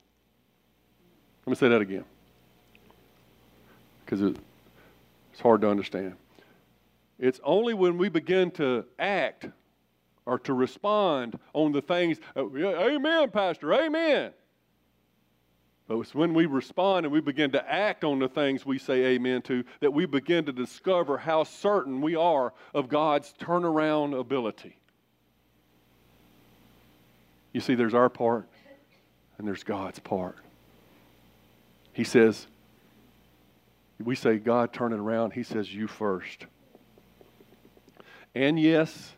Let 1.46 1.52
me 1.52 1.56
say 1.56 1.70
that 1.70 1.82
again. 1.82 2.04
Because 4.06 4.22
it's 4.22 5.42
hard 5.42 5.62
to 5.62 5.70
understand. 5.70 6.16
It's 7.20 7.40
only 7.44 7.74
when 7.74 7.98
we 7.98 8.10
begin 8.10 8.52
to 8.52 8.86
act 9.00 9.48
or 10.26 10.38
to 10.40 10.54
respond 10.54 11.40
on 11.54 11.72
the 11.72 11.82
things, 11.82 12.20
uh, 12.36 12.46
amen, 12.54 13.32
Pastor, 13.32 13.74
amen. 13.74 14.34
But 15.88 16.00
it's 16.00 16.14
when 16.14 16.34
we 16.34 16.46
respond 16.46 17.06
and 17.06 17.14
we 17.14 17.22
begin 17.22 17.52
to 17.52 17.72
act 17.72 18.04
on 18.04 18.20
the 18.20 18.28
things 18.28 18.66
we 18.66 18.78
say 18.78 19.06
amen 19.06 19.42
to 19.44 19.64
that 19.80 19.94
we 19.94 20.06
begin 20.06 20.46
to 20.46 20.52
discover 20.52 21.18
how 21.18 21.46
certain 21.46 22.02
we 22.02 22.16
are 22.16 22.54
of 22.74 22.90
God's 22.90 23.34
turnaround 23.40 24.20
ability. 24.20 24.78
You 27.54 27.62
see, 27.62 27.76
there's 27.76 27.94
our 27.94 28.10
part 28.10 28.50
and 29.38 29.48
there's 29.48 29.64
God's 29.64 30.00
part. 30.00 30.38
He 31.94 32.04
says, 32.04 32.48
we 34.04 34.16
say, 34.16 34.38
God, 34.38 34.74
turn 34.74 34.94
it 34.94 35.00
around. 35.00 35.34
He 35.34 35.44
says, 35.44 35.74
You 35.74 35.88
first. 35.88 36.46
And 38.36 38.60
yes, 38.60 39.14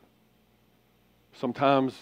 sometimes 1.33 1.97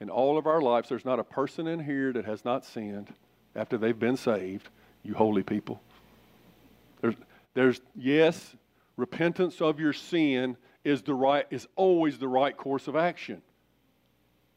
in 0.00 0.10
all 0.10 0.36
of 0.36 0.46
our 0.46 0.60
lives, 0.60 0.88
there's 0.88 1.04
not 1.04 1.18
a 1.18 1.24
person 1.24 1.66
in 1.66 1.82
here 1.82 2.12
that 2.12 2.24
has 2.26 2.44
not 2.44 2.64
sinned 2.64 3.14
after 3.56 3.78
they've 3.78 3.98
been 3.98 4.16
saved, 4.16 4.68
you 5.02 5.14
holy 5.14 5.42
people. 5.42 5.80
There's, 7.00 7.14
there's 7.54 7.80
yes, 7.94 8.56
repentance 8.96 9.60
of 9.60 9.78
your 9.78 9.92
sin 9.92 10.56
is, 10.84 11.02
the 11.02 11.14
right, 11.14 11.46
is 11.50 11.66
always 11.76 12.18
the 12.18 12.28
right 12.28 12.56
course 12.56 12.88
of 12.88 12.96
action. 12.96 13.42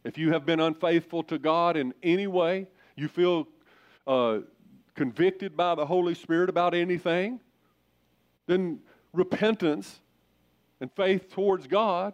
If 0.04 0.18
you 0.18 0.32
have 0.32 0.46
been 0.46 0.60
unfaithful 0.60 1.24
to 1.24 1.38
God 1.38 1.76
in 1.76 1.94
any 2.02 2.28
way, 2.28 2.68
you 2.96 3.08
feel 3.08 3.48
uh, 4.06 4.40
convicted 4.96 5.56
by 5.56 5.76
the 5.76 5.86
Holy 5.86 6.16
Spirit 6.16 6.50
about 6.50 6.74
anything, 6.74 7.40
then 8.48 8.80
repentance 9.14 10.00
and 10.80 10.92
faith 10.92 11.30
towards 11.30 11.68
God 11.68 12.14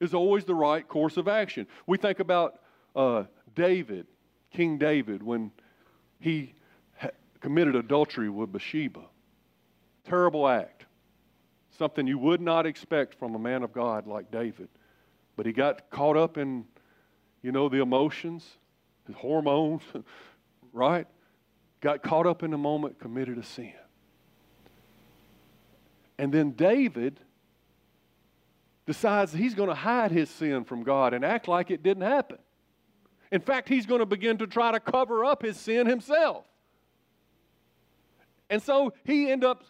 is 0.00 0.14
always 0.14 0.44
the 0.44 0.54
right 0.54 0.86
course 0.86 1.16
of 1.16 1.28
action. 1.28 1.66
We 1.86 1.98
think 1.98 2.20
about 2.20 2.60
uh, 2.96 3.24
David, 3.54 4.06
King 4.50 4.78
David, 4.78 5.22
when 5.22 5.52
he 6.20 6.54
committed 7.40 7.74
adultery 7.74 8.28
with 8.28 8.52
Bathsheba. 8.52 9.00
Terrible 10.04 10.46
act. 10.46 10.86
Something 11.76 12.06
you 12.06 12.18
would 12.18 12.40
not 12.40 12.66
expect 12.66 13.18
from 13.18 13.34
a 13.34 13.38
man 13.38 13.62
of 13.62 13.72
God 13.72 14.06
like 14.06 14.30
David. 14.30 14.68
But 15.36 15.46
he 15.46 15.52
got 15.52 15.90
caught 15.90 16.16
up 16.16 16.36
in, 16.36 16.66
you 17.42 17.50
know, 17.50 17.68
the 17.68 17.80
emotions, 17.80 18.46
his 19.06 19.16
hormones, 19.16 19.82
right? 20.72 21.06
got 21.80 22.02
caught 22.02 22.26
up 22.26 22.42
in 22.42 22.50
the 22.50 22.58
moment, 22.58 22.98
committed 22.98 23.38
a 23.38 23.42
sin. 23.42 23.72
And 26.18 26.32
then 26.32 26.52
David 26.52 27.18
decides 28.86 29.32
he's 29.32 29.54
going 29.54 29.68
to 29.68 29.74
hide 29.74 30.10
his 30.10 30.28
sin 30.28 30.64
from 30.64 30.82
God 30.82 31.14
and 31.14 31.24
act 31.24 31.48
like 31.48 31.70
it 31.70 31.82
didn't 31.82 32.02
happen. 32.02 32.38
In 33.32 33.40
fact, 33.40 33.68
he's 33.68 33.86
going 33.86 34.00
to 34.00 34.06
begin 34.06 34.38
to 34.38 34.46
try 34.46 34.72
to 34.72 34.80
cover 34.80 35.24
up 35.24 35.42
his 35.42 35.56
sin 35.56 35.86
himself. 35.86 36.44
And 38.48 38.60
so 38.60 38.92
he 39.04 39.30
ends 39.30 39.44
up 39.44 39.64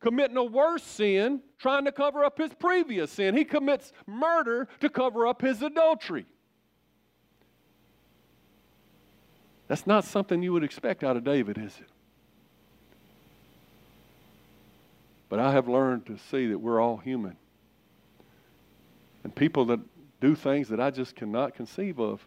committing 0.00 0.36
a 0.36 0.44
worse 0.44 0.82
sin, 0.82 1.40
trying 1.58 1.84
to 1.84 1.92
cover 1.92 2.24
up 2.24 2.38
his 2.38 2.54
previous 2.54 3.10
sin. 3.10 3.36
He 3.36 3.44
commits 3.44 3.92
murder 4.06 4.68
to 4.80 4.88
cover 4.88 5.26
up 5.26 5.42
his 5.42 5.60
adultery. 5.62 6.26
That's 9.66 9.86
not 9.86 10.04
something 10.04 10.42
you 10.42 10.52
would 10.52 10.64
expect 10.64 11.04
out 11.04 11.16
of 11.16 11.24
David, 11.24 11.58
is 11.58 11.76
it? 11.78 11.88
But 15.28 15.38
I 15.38 15.52
have 15.52 15.68
learned 15.68 16.06
to 16.06 16.18
see 16.30 16.48
that 16.48 16.58
we're 16.58 16.80
all 16.80 16.96
human. 16.96 17.36
And 19.22 19.34
people 19.34 19.64
that 19.66 19.80
do 20.20 20.34
things 20.34 20.68
that 20.68 20.80
I 20.80 20.90
just 20.90 21.14
cannot 21.14 21.54
conceive 21.54 22.00
of. 22.00 22.24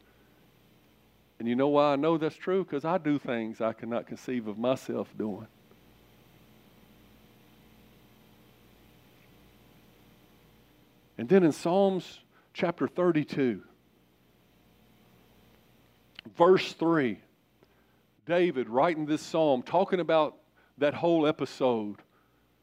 And 1.43 1.49
you 1.49 1.57
know 1.57 1.67
why 1.67 1.91
I 1.91 1.95
know 1.97 2.17
that's 2.17 2.37
true? 2.37 2.63
Because 2.63 2.85
I 2.85 2.97
do 2.97 3.19
things 3.19 3.59
I 3.59 3.73
cannot 3.73 4.07
conceive 4.07 4.47
of 4.47 4.57
myself 4.57 5.09
doing. 5.17 5.45
And 11.17 11.27
then 11.27 11.43
in 11.43 11.51
Psalms 11.51 12.21
chapter 12.53 12.87
32, 12.87 13.61
verse 16.37 16.71
3, 16.71 17.19
David 18.25 18.69
writing 18.69 19.05
this 19.05 19.21
psalm, 19.21 19.63
talking 19.63 19.99
about 19.99 20.37
that 20.77 20.93
whole 20.93 21.27
episode 21.27 21.97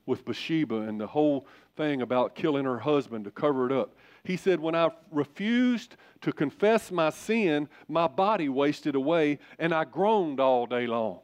with 0.06 0.24
Bathsheba 0.24 0.76
and 0.76 0.98
the 0.98 1.06
whole 1.06 1.46
thing 1.76 2.00
about 2.00 2.34
killing 2.34 2.64
her 2.64 2.78
husband 2.78 3.26
to 3.26 3.30
cover 3.30 3.66
it 3.66 3.72
up. 3.72 3.94
He 4.24 4.36
said, 4.36 4.60
When 4.60 4.74
I 4.74 4.90
refused 5.10 5.96
to 6.22 6.32
confess 6.32 6.90
my 6.90 7.10
sin, 7.10 7.68
my 7.88 8.06
body 8.06 8.48
wasted 8.48 8.94
away 8.94 9.38
and 9.58 9.74
I 9.74 9.84
groaned 9.84 10.40
all 10.40 10.66
day 10.66 10.86
long. 10.86 11.20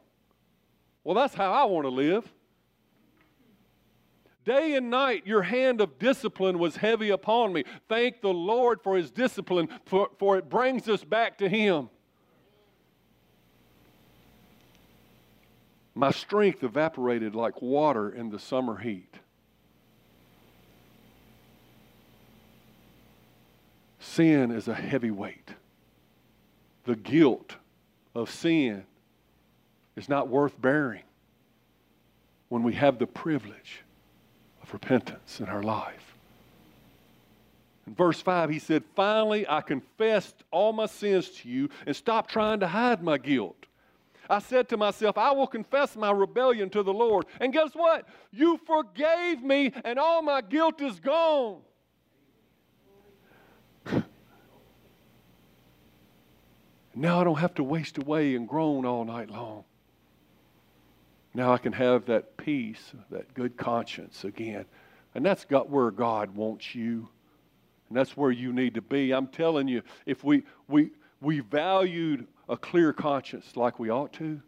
Well, 1.03 1.15
that's 1.15 1.35
how 1.35 1.51
I 1.53 1.63
want 1.65 1.85
to 1.85 1.89
live. 1.89 2.31
Day 4.43 4.75
and 4.75 4.89
night, 4.89 5.27
your 5.27 5.41
hand 5.41 5.81
of 5.81 5.99
discipline 5.99 6.57
was 6.57 6.77
heavy 6.77 7.09
upon 7.09 7.51
me. 7.51 7.65
Thank 7.89 8.21
the 8.21 8.33
Lord 8.33 8.81
for 8.81 8.95
his 8.95 9.11
discipline, 9.11 9.67
for, 9.85 10.09
for 10.19 10.37
it 10.37 10.49
brings 10.49 10.87
us 10.87 11.03
back 11.03 11.37
to 11.39 11.49
him. 11.49 11.89
My 15.93 16.11
strength 16.11 16.63
evaporated 16.63 17.35
like 17.35 17.61
water 17.61 18.09
in 18.09 18.29
the 18.29 18.39
summer 18.39 18.77
heat. 18.77 19.15
Sin 24.17 24.49
is 24.49 24.67
a 24.67 24.73
heavy 24.73 25.11
weight. 25.11 25.51
The 26.85 26.95
guilt 26.95 27.55
of 28.15 28.31
sin 28.31 28.83
is 29.95 30.09
not 30.09 30.27
worth 30.27 30.59
bearing 30.59 31.03
when 32.49 32.63
we 32.63 32.73
have 32.73 32.97
the 32.97 33.05
privilege 33.05 33.83
of 34.63 34.73
repentance 34.73 35.39
in 35.39 35.45
our 35.45 35.61
life. 35.61 36.17
In 37.85 37.93
verse 37.93 38.19
5, 38.19 38.49
he 38.49 38.57
said, 38.57 38.83
Finally, 38.95 39.47
I 39.47 39.61
confessed 39.61 40.43
all 40.49 40.73
my 40.73 40.87
sins 40.87 41.29
to 41.41 41.47
you 41.47 41.69
and 41.85 41.95
stopped 41.95 42.31
trying 42.31 42.61
to 42.61 42.67
hide 42.67 43.03
my 43.03 43.19
guilt. 43.19 43.67
I 44.27 44.39
said 44.39 44.67
to 44.69 44.77
myself, 44.77 45.19
I 45.19 45.29
will 45.29 45.45
confess 45.45 45.95
my 45.95 46.09
rebellion 46.09 46.71
to 46.71 46.81
the 46.81 46.91
Lord. 46.91 47.27
And 47.39 47.53
guess 47.53 47.75
what? 47.75 48.07
You 48.31 48.59
forgave 48.65 49.43
me, 49.43 49.73
and 49.85 49.99
all 49.99 50.23
my 50.23 50.41
guilt 50.41 50.81
is 50.81 50.99
gone. 50.99 51.61
Now 57.01 57.19
I 57.19 57.23
don't 57.23 57.39
have 57.39 57.55
to 57.55 57.63
waste 57.63 57.97
away 57.97 58.35
and 58.35 58.47
groan 58.47 58.85
all 58.85 59.05
night 59.05 59.29
long. 59.29 59.63
Now 61.33 61.53
I 61.53 61.57
can 61.57 61.73
have 61.73 62.05
that 62.05 62.37
peace, 62.37 62.93
that 63.11 63.33
good 63.33 63.57
conscience 63.57 64.23
again. 64.23 64.65
And 65.13 65.25
that's 65.25 65.45
got 65.45 65.69
where 65.69 65.91
God 65.91 66.35
wants 66.35 66.73
you. 66.73 67.09
And 67.89 67.97
that's 67.97 68.17
where 68.17 68.31
you 68.31 68.51
need 68.51 68.73
to 68.75 68.81
be. 68.81 69.13
I'm 69.13 69.27
telling 69.27 69.67
you, 69.67 69.81
if 70.05 70.23
we, 70.23 70.43
we, 70.67 70.91
we 71.21 71.41
valued 71.41 72.27
a 72.49 72.57
clear 72.57 72.93
conscience 72.93 73.55
like 73.55 73.79
we 73.79 73.89
ought 73.89 74.13
to, 74.13 74.41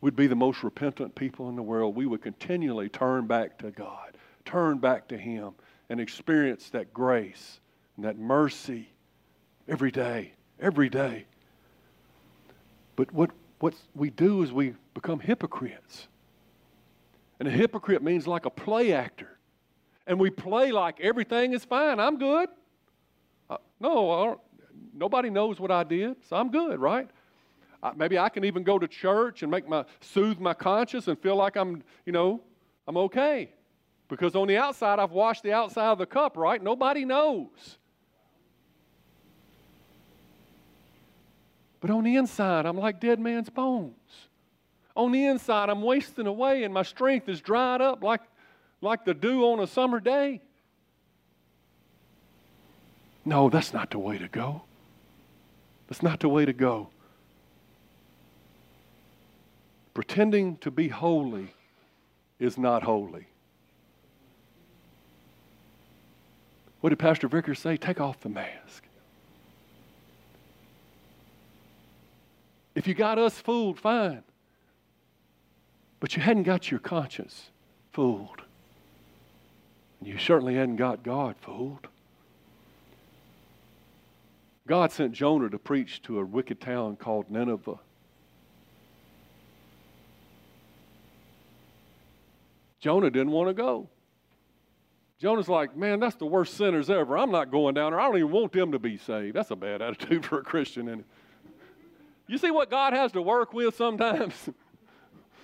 we'd 0.00 0.16
be 0.16 0.26
the 0.26 0.36
most 0.36 0.62
repentant 0.62 1.14
people 1.14 1.48
in 1.48 1.56
the 1.56 1.62
world. 1.62 1.96
We 1.96 2.06
would 2.06 2.22
continually 2.22 2.88
turn 2.88 3.26
back 3.26 3.58
to 3.58 3.70
God, 3.70 4.16
turn 4.44 4.78
back 4.78 5.08
to 5.08 5.16
Him, 5.16 5.52
and 5.88 6.00
experience 6.00 6.70
that 6.70 6.92
grace 6.92 7.60
and 7.96 8.04
that 8.04 8.18
mercy 8.18 8.88
every 9.68 9.90
day, 9.90 10.32
every 10.62 10.88
day. 10.88 11.26
But 12.96 13.12
what, 13.12 13.30
what 13.58 13.74
we 13.94 14.08
do 14.08 14.42
is 14.42 14.52
we 14.52 14.74
become 14.94 15.20
hypocrites. 15.20 16.06
And 17.38 17.48
a 17.48 17.50
hypocrite 17.50 18.02
means 18.02 18.26
like 18.26 18.46
a 18.46 18.50
play 18.50 18.92
actor. 18.92 19.38
And 20.06 20.18
we 20.18 20.30
play 20.30 20.72
like 20.72 21.00
everything 21.00 21.52
is 21.52 21.64
fine. 21.64 21.98
I'm 21.98 22.18
good. 22.18 22.48
Uh, 23.50 23.56
no, 23.80 24.40
nobody 24.94 25.28
knows 25.28 25.58
what 25.58 25.70
I 25.70 25.82
did, 25.82 26.16
so 26.28 26.36
I'm 26.36 26.50
good, 26.50 26.78
right? 26.78 27.08
Maybe 27.96 28.16
I 28.16 28.28
can 28.28 28.44
even 28.44 28.62
go 28.62 28.78
to 28.78 28.86
church 28.86 29.42
and 29.42 29.50
make 29.50 29.68
my 29.68 29.84
soothe 30.00 30.38
my 30.38 30.54
conscience 30.54 31.08
and 31.08 31.18
feel 31.18 31.34
like 31.34 31.56
I'm, 31.56 31.82
you 32.06 32.12
know, 32.12 32.40
I'm 32.86 32.96
okay. 32.96 33.52
Because 34.08 34.36
on 34.36 34.46
the 34.46 34.56
outside, 34.56 35.00
I've 35.00 35.10
washed 35.10 35.42
the 35.42 35.52
outside 35.52 35.90
of 35.90 35.98
the 35.98 36.06
cup, 36.06 36.36
right? 36.36 36.62
Nobody 36.62 37.04
knows. 37.04 37.78
But 41.82 41.90
on 41.90 42.04
the 42.04 42.14
inside, 42.14 42.64
I'm 42.64 42.78
like 42.78 43.00
dead 43.00 43.18
man's 43.18 43.50
bones. 43.50 43.92
On 44.94 45.10
the 45.10 45.26
inside, 45.26 45.68
I'm 45.68 45.82
wasting 45.82 46.28
away 46.28 46.62
and 46.62 46.72
my 46.72 46.84
strength 46.84 47.28
is 47.28 47.40
dried 47.40 47.80
up 47.80 48.04
like, 48.04 48.20
like 48.80 49.04
the 49.04 49.12
dew 49.12 49.42
on 49.46 49.58
a 49.58 49.66
summer 49.66 49.98
day. 49.98 50.40
No, 53.24 53.50
that's 53.50 53.72
not 53.72 53.90
the 53.90 53.98
way 53.98 54.16
to 54.16 54.28
go. 54.28 54.62
That's 55.88 56.02
not 56.02 56.20
the 56.20 56.28
way 56.28 56.44
to 56.44 56.52
go. 56.52 56.88
Pretending 59.92 60.58
to 60.58 60.70
be 60.70 60.88
holy 60.88 61.52
is 62.38 62.56
not 62.56 62.84
holy. 62.84 63.26
What 66.80 66.90
did 66.90 67.00
Pastor 67.00 67.26
Vickers 67.26 67.58
say? 67.58 67.76
Take 67.76 68.00
off 68.00 68.20
the 68.20 68.28
mask. 68.28 68.84
If 72.74 72.86
you 72.86 72.94
got 72.94 73.18
us 73.18 73.38
fooled, 73.38 73.78
fine. 73.78 74.22
But 76.00 76.16
you 76.16 76.22
hadn't 76.22 76.44
got 76.44 76.70
your 76.70 76.80
conscience 76.80 77.50
fooled. 77.92 78.42
And 80.00 80.08
you 80.08 80.18
certainly 80.18 80.54
hadn't 80.54 80.76
got 80.76 81.02
God 81.02 81.36
fooled. 81.40 81.86
God 84.66 84.92
sent 84.92 85.12
Jonah 85.12 85.50
to 85.50 85.58
preach 85.58 86.02
to 86.02 86.18
a 86.18 86.24
wicked 86.24 86.60
town 86.60 86.96
called 86.96 87.30
Nineveh. 87.30 87.78
Jonah 92.80 93.10
didn't 93.10 93.30
want 93.30 93.48
to 93.48 93.54
go. 93.54 93.88
Jonah's 95.20 95.48
like, 95.48 95.76
man, 95.76 96.00
that's 96.00 96.16
the 96.16 96.26
worst 96.26 96.54
sinners 96.54 96.90
ever. 96.90 97.16
I'm 97.16 97.30
not 97.30 97.52
going 97.52 97.74
down 97.74 97.92
there. 97.92 98.00
I 98.00 98.08
don't 98.08 98.16
even 98.16 98.32
want 98.32 98.52
them 98.52 98.72
to 98.72 98.80
be 98.80 98.96
saved. 98.96 99.36
That's 99.36 99.52
a 99.52 99.56
bad 99.56 99.80
attitude 99.82 100.24
for 100.24 100.40
a 100.40 100.42
Christian, 100.42 100.88
is 100.88 101.04
You 102.32 102.38
see 102.38 102.50
what 102.50 102.70
God 102.70 102.94
has 102.94 103.12
to 103.12 103.20
work 103.20 103.52
with 103.52 103.76
sometimes? 103.76 104.32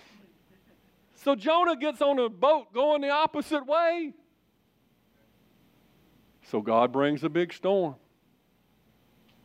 so 1.17 1.35
Jonah 1.35 1.77
gets 1.77 2.01
on 2.01 2.19
a 2.19 2.31
boat 2.31 2.73
going 2.73 3.03
the 3.03 3.11
opposite 3.11 3.67
way. 3.67 4.15
So 6.45 6.63
God 6.63 6.91
brings 6.91 7.23
a 7.25 7.29
big 7.29 7.53
storm. 7.53 7.97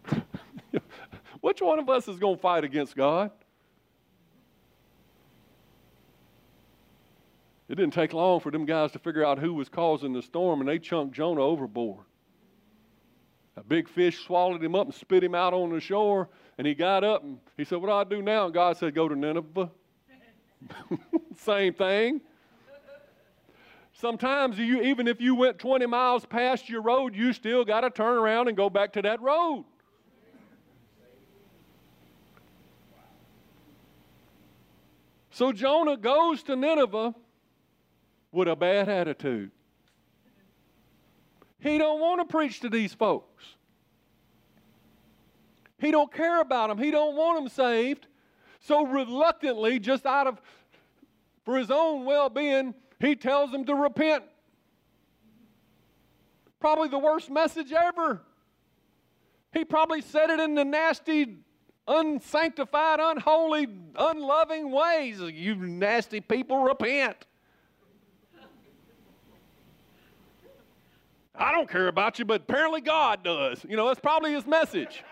Which 1.42 1.62
one 1.62 1.80
of 1.80 1.90
us 1.90 2.08
is 2.08 2.18
going 2.18 2.38
to 2.38 2.42
fight 2.42 2.64
against 2.64 2.96
God? 2.96 3.30
It 7.68 7.76
didn't 7.76 7.92
take 7.92 8.14
long 8.14 8.40
for 8.40 8.52
them 8.52 8.66
guys 8.66 8.94
to 8.94 9.00
figure 9.00 9.26
out 9.26 9.38
who 9.38 9.54
was 9.54 9.68
causing 9.68 10.14
the 10.14 10.22
storm, 10.22 10.62
and 10.62 10.70
they 10.70 10.80
chunked 10.80 11.14
Jonah 11.14 11.42
overboard. 11.42 12.06
A 13.58 13.64
big 13.64 13.90
fish 13.90 14.24
swallowed 14.26 14.64
him 14.64 14.76
up 14.76 14.88
and 14.88 14.96
spit 14.96 15.26
him 15.26 15.36
out 15.36 15.54
on 15.54 15.72
the 15.72 15.82
shore, 15.82 16.30
and 16.58 16.68
he 16.68 16.74
got 16.74 17.04
up 17.04 17.24
and 17.24 17.40
he 17.58 17.64
said, 17.64 17.80
What 17.80 17.88
do 17.88 17.94
I 17.94 18.04
do 18.04 18.22
now? 18.22 18.46
And 18.46 18.54
God 18.54 18.78
said, 18.78 18.94
Go 18.94 19.08
to 19.08 19.16
Nineveh. 19.16 19.72
Same 21.38 21.74
thing. 21.74 22.22
Sometimes 23.94 24.58
you 24.58 24.82
even 24.82 25.08
if 25.08 25.22
you 25.22 25.36
went 25.36 25.60
20 25.60 25.86
miles 25.86 26.26
past 26.26 26.70
your 26.70 26.82
road, 26.82 27.16
you 27.16 27.32
still 27.34 27.64
got 27.64 27.82
to 27.82 27.90
turn 27.90 28.18
around 28.18 28.48
and 28.48 28.58
go 28.58 28.70
back 28.70 28.94
to 28.94 29.02
that 29.02 29.22
road. 29.22 29.66
So 35.32 35.52
Jonah 35.52 35.98
goes 35.98 36.44
to 36.44 36.56
Nineveh 36.56 37.16
with 38.32 38.48
a 38.48 38.56
bad 38.56 38.88
attitude. 38.88 39.52
He 41.60 41.78
don't 41.78 42.00
want 42.00 42.20
to 42.20 42.26
preach 42.26 42.60
to 42.60 42.70
these 42.70 42.94
folks. 42.94 43.44
He 45.84 45.92
don't 45.92 46.14
care 46.14 46.40
about 46.40 46.70
them. 46.70 46.78
He 46.78 46.92
don't 46.92 47.14
want 47.14 47.38
them 47.38 47.50
saved. 47.50 48.08
So 48.62 48.86
reluctantly, 48.86 49.80
just 49.80 50.06
out 50.06 50.28
of 50.28 50.42
for 51.44 51.58
his 51.58 51.70
own 51.70 52.06
well-being, 52.06 52.74
he 53.02 53.18
tells 53.18 53.52
them 53.52 53.66
to 53.66 53.76
repent. 53.76 54.24
Probably 56.62 56.88
the 56.88 56.98
worst 56.98 57.30
message 57.30 57.74
ever. 57.74 58.22
He 59.52 59.66
probably 59.66 60.00
said 60.00 60.30
it 60.30 60.40
in 60.40 60.56
the 60.56 60.64
nasty 60.64 61.36
unsanctified, 61.86 63.02
unholy, 63.02 63.68
unloving 63.98 64.72
ways. 64.72 65.20
You 65.20 65.56
nasty 65.56 66.22
people, 66.22 66.64
repent. 66.64 67.26
I 71.36 71.52
don't 71.52 71.70
care 71.70 71.90
about 71.90 72.20
you, 72.20 72.24
but 72.26 72.44
apparently 72.44 72.80
God 72.80 73.22
does. 73.22 73.66
You 73.68 73.76
know, 73.76 73.88
that's 73.88 74.00
probably 74.00 74.32
his 74.32 74.48
message. 74.48 75.04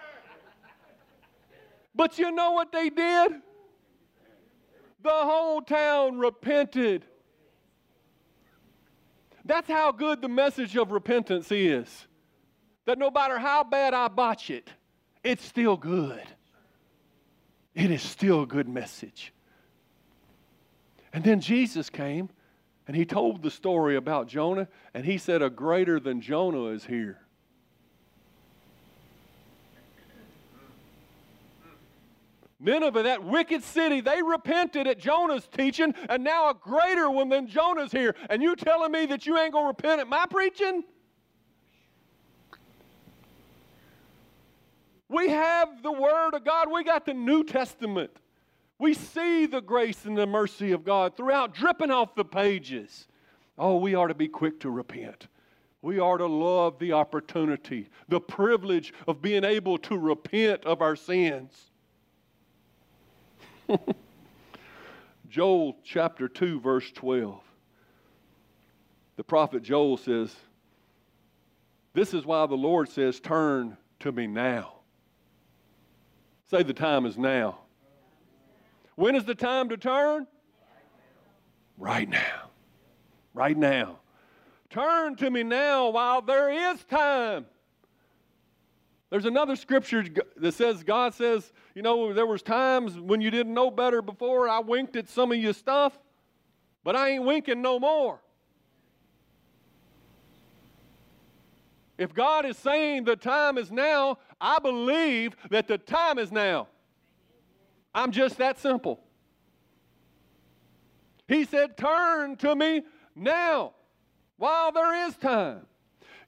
But 1.93 2.17
you 2.17 2.31
know 2.31 2.51
what 2.51 2.71
they 2.71 2.89
did? 2.89 3.33
The 5.03 5.09
whole 5.09 5.61
town 5.61 6.19
repented. 6.19 7.05
That's 9.45 9.67
how 9.67 9.91
good 9.91 10.21
the 10.21 10.29
message 10.29 10.77
of 10.77 10.91
repentance 10.91 11.51
is. 11.51 12.07
That 12.85 12.97
no 12.97 13.11
matter 13.11 13.39
how 13.39 13.63
bad 13.63 13.93
I 13.93 14.07
botch 14.07 14.49
it, 14.49 14.69
it's 15.23 15.43
still 15.43 15.77
good 15.77 16.27
it 17.73 17.91
is 17.91 18.01
still 18.01 18.43
a 18.43 18.47
good 18.47 18.67
message. 18.67 19.33
And 21.13 21.23
then 21.23 21.39
Jesus 21.41 21.89
came 21.89 22.29
and 22.87 22.95
he 22.95 23.05
told 23.05 23.41
the 23.41 23.51
story 23.51 23.95
about 23.95 24.27
Jonah, 24.27 24.67
and 24.93 25.05
he 25.05 25.17
said, 25.17 25.41
A 25.41 25.49
greater 25.49 25.99
than 25.99 26.19
Jonah 26.19 26.65
is 26.65 26.85
here. 26.85 27.19
Nineveh, 32.61 33.03
that 33.03 33.23
wicked 33.23 33.63
city, 33.63 34.01
they 34.01 34.21
repented 34.21 34.85
at 34.85 34.99
Jonah's 34.99 35.47
teaching, 35.47 35.95
and 36.07 36.23
now 36.23 36.51
a 36.51 36.53
greater 36.53 37.09
one 37.09 37.29
than 37.29 37.47
Jonah's 37.47 37.91
here. 37.91 38.15
And 38.29 38.41
you 38.43 38.55
telling 38.55 38.91
me 38.91 39.07
that 39.07 39.25
you 39.25 39.37
ain't 39.37 39.53
going 39.53 39.65
to 39.65 39.69
repent 39.69 39.99
at 39.99 40.07
my 40.07 40.25
preaching? 40.29 40.83
We 45.09 45.29
have 45.29 45.81
the 45.81 45.91
Word 45.91 46.35
of 46.35 46.45
God. 46.45 46.71
We 46.71 46.83
got 46.83 47.05
the 47.05 47.15
New 47.15 47.43
Testament. 47.43 48.11
We 48.77 48.93
see 48.93 49.47
the 49.47 49.61
grace 49.61 50.05
and 50.05 50.17
the 50.17 50.27
mercy 50.27 50.71
of 50.71 50.85
God 50.85 51.17
throughout, 51.17 51.53
dripping 51.55 51.91
off 51.91 52.15
the 52.15 52.23
pages. 52.23 53.07
Oh, 53.57 53.77
we 53.77 53.95
are 53.95 54.07
to 54.07 54.15
be 54.15 54.27
quick 54.27 54.59
to 54.61 54.69
repent. 54.69 55.27
We 55.81 55.99
are 55.99 56.17
to 56.17 56.27
love 56.27 56.77
the 56.77 56.93
opportunity, 56.93 57.89
the 58.07 58.21
privilege 58.21 58.93
of 59.07 59.21
being 59.21 59.43
able 59.43 59.79
to 59.79 59.97
repent 59.97 60.63
of 60.63 60.81
our 60.81 60.95
sins. 60.95 61.70
Joel 65.29 65.77
chapter 65.83 66.27
2, 66.27 66.59
verse 66.59 66.91
12. 66.91 67.41
The 69.17 69.23
prophet 69.23 69.63
Joel 69.63 69.97
says, 69.97 70.35
This 71.93 72.13
is 72.13 72.25
why 72.25 72.45
the 72.45 72.55
Lord 72.55 72.89
says, 72.89 73.19
Turn 73.19 73.77
to 73.99 74.11
me 74.11 74.27
now. 74.27 74.73
Say 76.49 76.63
the 76.63 76.73
time 76.73 77.05
is 77.05 77.17
now. 77.17 77.59
When 78.95 79.15
is 79.15 79.23
the 79.23 79.35
time 79.35 79.69
to 79.69 79.77
turn? 79.77 80.27
Right 81.77 82.09
now. 82.09 82.49
Right 83.33 83.57
now. 83.57 83.99
Turn 84.69 85.15
to 85.17 85.29
me 85.29 85.43
now 85.43 85.89
while 85.89 86.21
there 86.21 86.71
is 86.71 86.83
time. 86.85 87.45
There's 89.11 89.25
another 89.25 89.57
scripture 89.57 90.05
that 90.37 90.53
says, 90.53 90.83
God 90.83 91.13
says, 91.13 91.51
you 91.75 91.81
know, 91.81 92.13
there 92.13 92.25
was 92.25 92.41
times 92.41 92.97
when 92.97 93.19
you 93.19 93.29
didn't 93.29 93.53
know 93.53 93.69
better 93.69 94.01
before. 94.01 94.47
I 94.47 94.59
winked 94.59 94.95
at 94.95 95.09
some 95.09 95.33
of 95.33 95.37
your 95.37 95.51
stuff, 95.51 95.99
but 96.85 96.95
I 96.95 97.09
ain't 97.09 97.25
winking 97.25 97.61
no 97.61 97.77
more. 97.77 98.21
If 101.97 102.13
God 102.13 102.45
is 102.45 102.57
saying 102.57 103.03
the 103.03 103.17
time 103.17 103.57
is 103.57 103.69
now, 103.69 104.17
I 104.39 104.59
believe 104.59 105.35
that 105.49 105.67
the 105.67 105.77
time 105.77 106.17
is 106.17 106.31
now. 106.31 106.69
I'm 107.93 108.11
just 108.11 108.37
that 108.37 108.59
simple. 108.59 109.01
He 111.27 111.43
said, 111.43 111.75
Turn 111.75 112.37
to 112.37 112.55
me 112.55 112.83
now 113.13 113.73
while 114.37 114.71
there 114.71 115.05
is 115.07 115.17
time. 115.17 115.65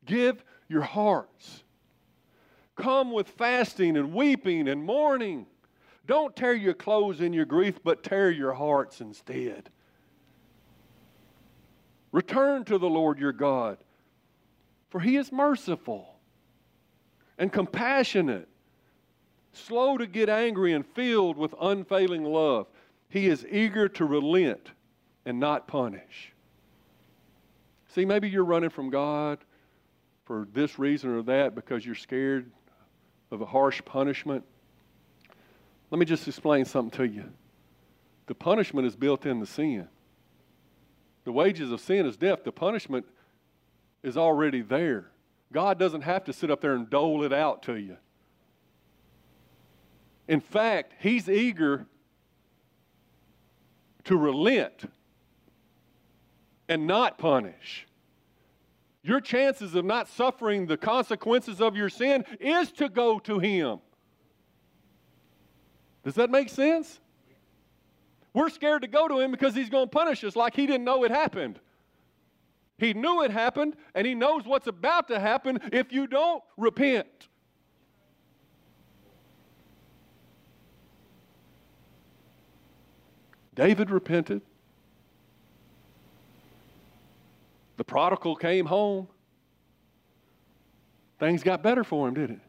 Give 0.06 0.44
your 0.68 0.82
hearts. 0.82 1.63
Come 2.76 3.12
with 3.12 3.28
fasting 3.28 3.98
and 3.98 4.14
weeping 4.14 4.68
and 4.68 4.84
mourning. 4.84 5.46
Don't 6.06 6.36
tear 6.36 6.54
your 6.54 6.74
clothes 6.74 7.22
in 7.22 7.34
your 7.34 7.46
grief, 7.46 7.80
but 7.84 8.04
tear 8.04 8.32
your 8.32 8.54
hearts 8.54 9.00
instead. 9.00 9.70
Return 12.12 12.64
to 12.66 12.78
the 12.78 12.90
Lord 12.90 13.20
your 13.20 13.32
God, 13.32 13.78
for 14.90 15.00
he 15.00 15.18
is 15.18 15.32
merciful 15.32 16.16
and 17.38 17.52
compassionate, 17.52 18.48
slow 19.54 19.98
to 19.98 20.06
get 20.06 20.30
angry, 20.30 20.74
and 20.74 20.86
filled 20.86 21.38
with 21.38 21.56
unfailing 21.60 22.24
love. 22.24 22.68
He 23.10 23.28
is 23.28 23.46
eager 23.50 23.88
to 23.90 24.06
relent 24.06 24.72
and 25.26 25.40
not 25.40 25.68
punish. 25.68 26.34
See, 27.90 28.06
maybe 28.06 28.30
you're 28.30 28.44
running 28.44 28.72
from 28.72 28.90
God 28.90 29.40
for 30.26 30.48
this 30.54 30.80
reason 30.80 31.12
or 31.12 31.22
that 31.24 31.56
because 31.56 31.86
you're 31.86 31.96
scared 31.96 32.52
of 33.34 33.42
a 33.42 33.46
harsh 33.46 33.82
punishment. 33.84 34.44
Let 35.90 36.00
me 36.00 36.06
just 36.06 36.28
explain 36.28 36.66
something 36.66 36.98
to 36.98 37.12
you. 37.12 37.26
The 38.28 38.36
punishment 38.36 38.88
is 38.88 38.96
built 38.96 39.26
in 39.26 39.40
the 39.40 39.46
sin. 39.46 39.88
The 41.26 41.32
wages 41.32 41.72
of 41.72 41.82
sin 41.82 42.06
is 42.06 42.16
death. 42.16 42.44
The 42.44 42.52
punishment 42.52 43.06
is 44.04 44.18
already 44.18 44.62
there. 44.62 45.08
God 45.52 45.80
doesn't 45.80 46.02
have 46.02 46.24
to 46.26 46.34
sit 46.34 46.52
up 46.52 46.62
there 46.62 46.74
and 46.74 46.90
dole 46.90 47.24
it 47.24 47.34
out 47.34 47.64
to 47.64 47.76
you. 47.76 47.98
In 50.28 50.40
fact, 50.40 50.94
He's 51.00 51.28
eager 51.28 51.86
to 54.06 54.18
relent 54.18 54.92
and 56.70 56.88
not 56.88 57.18
punish. 57.18 57.88
Your 59.04 59.20
chances 59.20 59.76
of 59.76 59.84
not 59.84 60.08
suffering 60.08 60.66
the 60.66 60.78
consequences 60.78 61.60
of 61.60 61.76
your 61.76 61.90
sin 61.90 62.24
is 62.40 62.72
to 62.74 62.88
go 62.88 63.20
to 63.20 63.38
Him. 63.38 63.80
Does 66.04 66.16
that 66.16 66.30
make 66.30 66.50
sense? 66.50 67.00
We're 68.34 68.50
scared 68.50 68.82
to 68.82 68.88
go 68.88 69.10
to 69.10 69.20
Him 69.20 69.32
because 69.32 69.54
He's 69.54 69.70
going 69.70 69.88
to 69.88 69.92
punish 69.92 70.24
us 70.24 70.38
like 70.38 70.56
He 70.56 70.66
didn't 70.66 70.86
know 70.86 71.04
it 71.04 71.12
happened. 71.12 71.60
He 72.78 72.94
knew 72.94 73.24
it 73.24 73.32
happened, 73.32 73.76
and 73.94 74.08
He 74.08 74.16
knows 74.16 74.46
what's 74.46 74.68
about 74.68 75.10
to 75.10 75.20
happen 75.20 75.60
if 75.74 75.92
you 75.92 76.08
don't 76.08 76.42
repent. 76.56 77.28
David 83.54 83.92
repented. 83.92 84.42
The 87.78 87.84
prodigal 87.84 88.36
came 88.36 88.66
home. 88.66 89.08
Things 91.20 91.44
got 91.44 91.64
better 91.64 91.84
for 91.84 92.08
him, 92.08 92.14
didn't 92.14 92.36
it? 92.38 92.42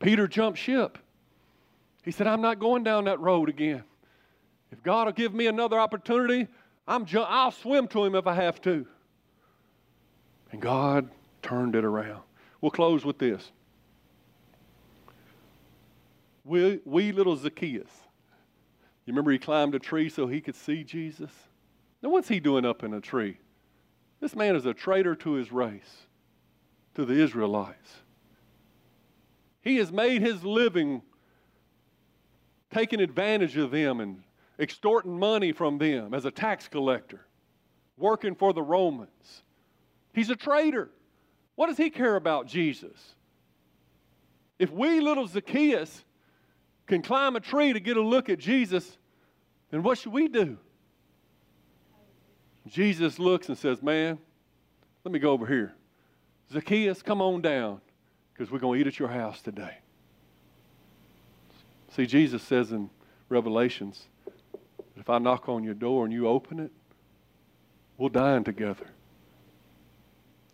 Peter 0.00 0.28
jumped 0.28 0.58
ship. 0.58 0.98
He 2.04 2.10
said, 2.10 2.26
I'm 2.26 2.40
not 2.40 2.58
going 2.58 2.84
down 2.84 3.04
that 3.04 3.20
road 3.20 3.48
again. 3.48 3.82
If 4.70 4.82
God 4.82 5.06
will 5.06 5.12
give 5.12 5.34
me 5.34 5.46
another 5.46 5.78
opportunity, 5.78 6.46
I'm 6.86 7.04
ju- 7.04 7.20
I'll 7.20 7.50
swim 7.50 7.88
to 7.88 8.04
him 8.04 8.14
if 8.14 8.26
I 8.26 8.34
have 8.34 8.60
to. 8.62 8.86
And 10.52 10.60
God 10.60 11.10
turned 11.42 11.74
it 11.74 11.84
around. 11.84 12.22
We'll 12.60 12.70
close 12.70 13.04
with 13.04 13.18
this. 13.18 13.50
We, 16.44 16.80
wee 16.84 17.12
little 17.12 17.36
Zacchaeus. 17.36 17.90
You 19.04 19.12
remember 19.12 19.30
he 19.30 19.38
climbed 19.38 19.74
a 19.74 19.78
tree 19.78 20.08
so 20.08 20.26
he 20.26 20.40
could 20.40 20.54
see 20.54 20.84
Jesus? 20.84 21.30
Now, 22.02 22.10
what's 22.10 22.28
he 22.28 22.40
doing 22.40 22.64
up 22.64 22.84
in 22.84 22.94
a 22.94 23.00
tree? 23.00 23.38
This 24.20 24.36
man 24.36 24.56
is 24.56 24.66
a 24.66 24.74
traitor 24.74 25.14
to 25.16 25.32
his 25.32 25.52
race, 25.52 26.06
to 26.94 27.04
the 27.04 27.14
Israelites. 27.14 27.90
He 29.60 29.76
has 29.76 29.92
made 29.92 30.22
his 30.22 30.44
living 30.44 31.02
taking 32.72 33.00
advantage 33.00 33.56
of 33.56 33.70
them 33.70 34.00
and 34.00 34.22
extorting 34.58 35.18
money 35.18 35.52
from 35.52 35.78
them 35.78 36.14
as 36.14 36.24
a 36.24 36.30
tax 36.30 36.68
collector, 36.68 37.26
working 37.96 38.34
for 38.34 38.52
the 38.52 38.62
Romans. 38.62 39.42
He's 40.12 40.30
a 40.30 40.36
traitor. 40.36 40.90
What 41.54 41.68
does 41.68 41.76
he 41.76 41.90
care 41.90 42.16
about 42.16 42.46
Jesus? 42.46 43.14
If 44.58 44.70
wee, 44.70 45.00
little 45.00 45.26
Zacchaeus, 45.26 46.04
can 46.86 47.02
climb 47.02 47.36
a 47.36 47.40
tree 47.40 47.72
to 47.72 47.80
get 47.80 47.96
a 47.96 48.02
look 48.02 48.28
at 48.28 48.38
Jesus, 48.38 48.98
then 49.70 49.82
what 49.82 49.98
should 49.98 50.12
we 50.12 50.28
do? 50.28 50.58
Jesus 52.70 53.18
looks 53.18 53.48
and 53.48 53.56
says, 53.56 53.82
Man, 53.82 54.18
let 55.04 55.12
me 55.12 55.18
go 55.18 55.32
over 55.32 55.46
here. 55.46 55.74
Zacchaeus, 56.52 57.02
come 57.02 57.20
on 57.20 57.42
down 57.42 57.80
because 58.32 58.50
we're 58.50 58.58
going 58.58 58.78
to 58.78 58.80
eat 58.80 58.86
at 58.86 58.98
your 58.98 59.08
house 59.08 59.42
today. 59.42 59.78
See, 61.94 62.06
Jesus 62.06 62.42
says 62.42 62.72
in 62.72 62.90
Revelations, 63.28 64.06
if 64.96 65.10
I 65.10 65.18
knock 65.18 65.48
on 65.48 65.64
your 65.64 65.74
door 65.74 66.04
and 66.04 66.12
you 66.12 66.28
open 66.28 66.60
it, 66.60 66.70
we'll 67.96 68.08
dine 68.08 68.44
together. 68.44 68.86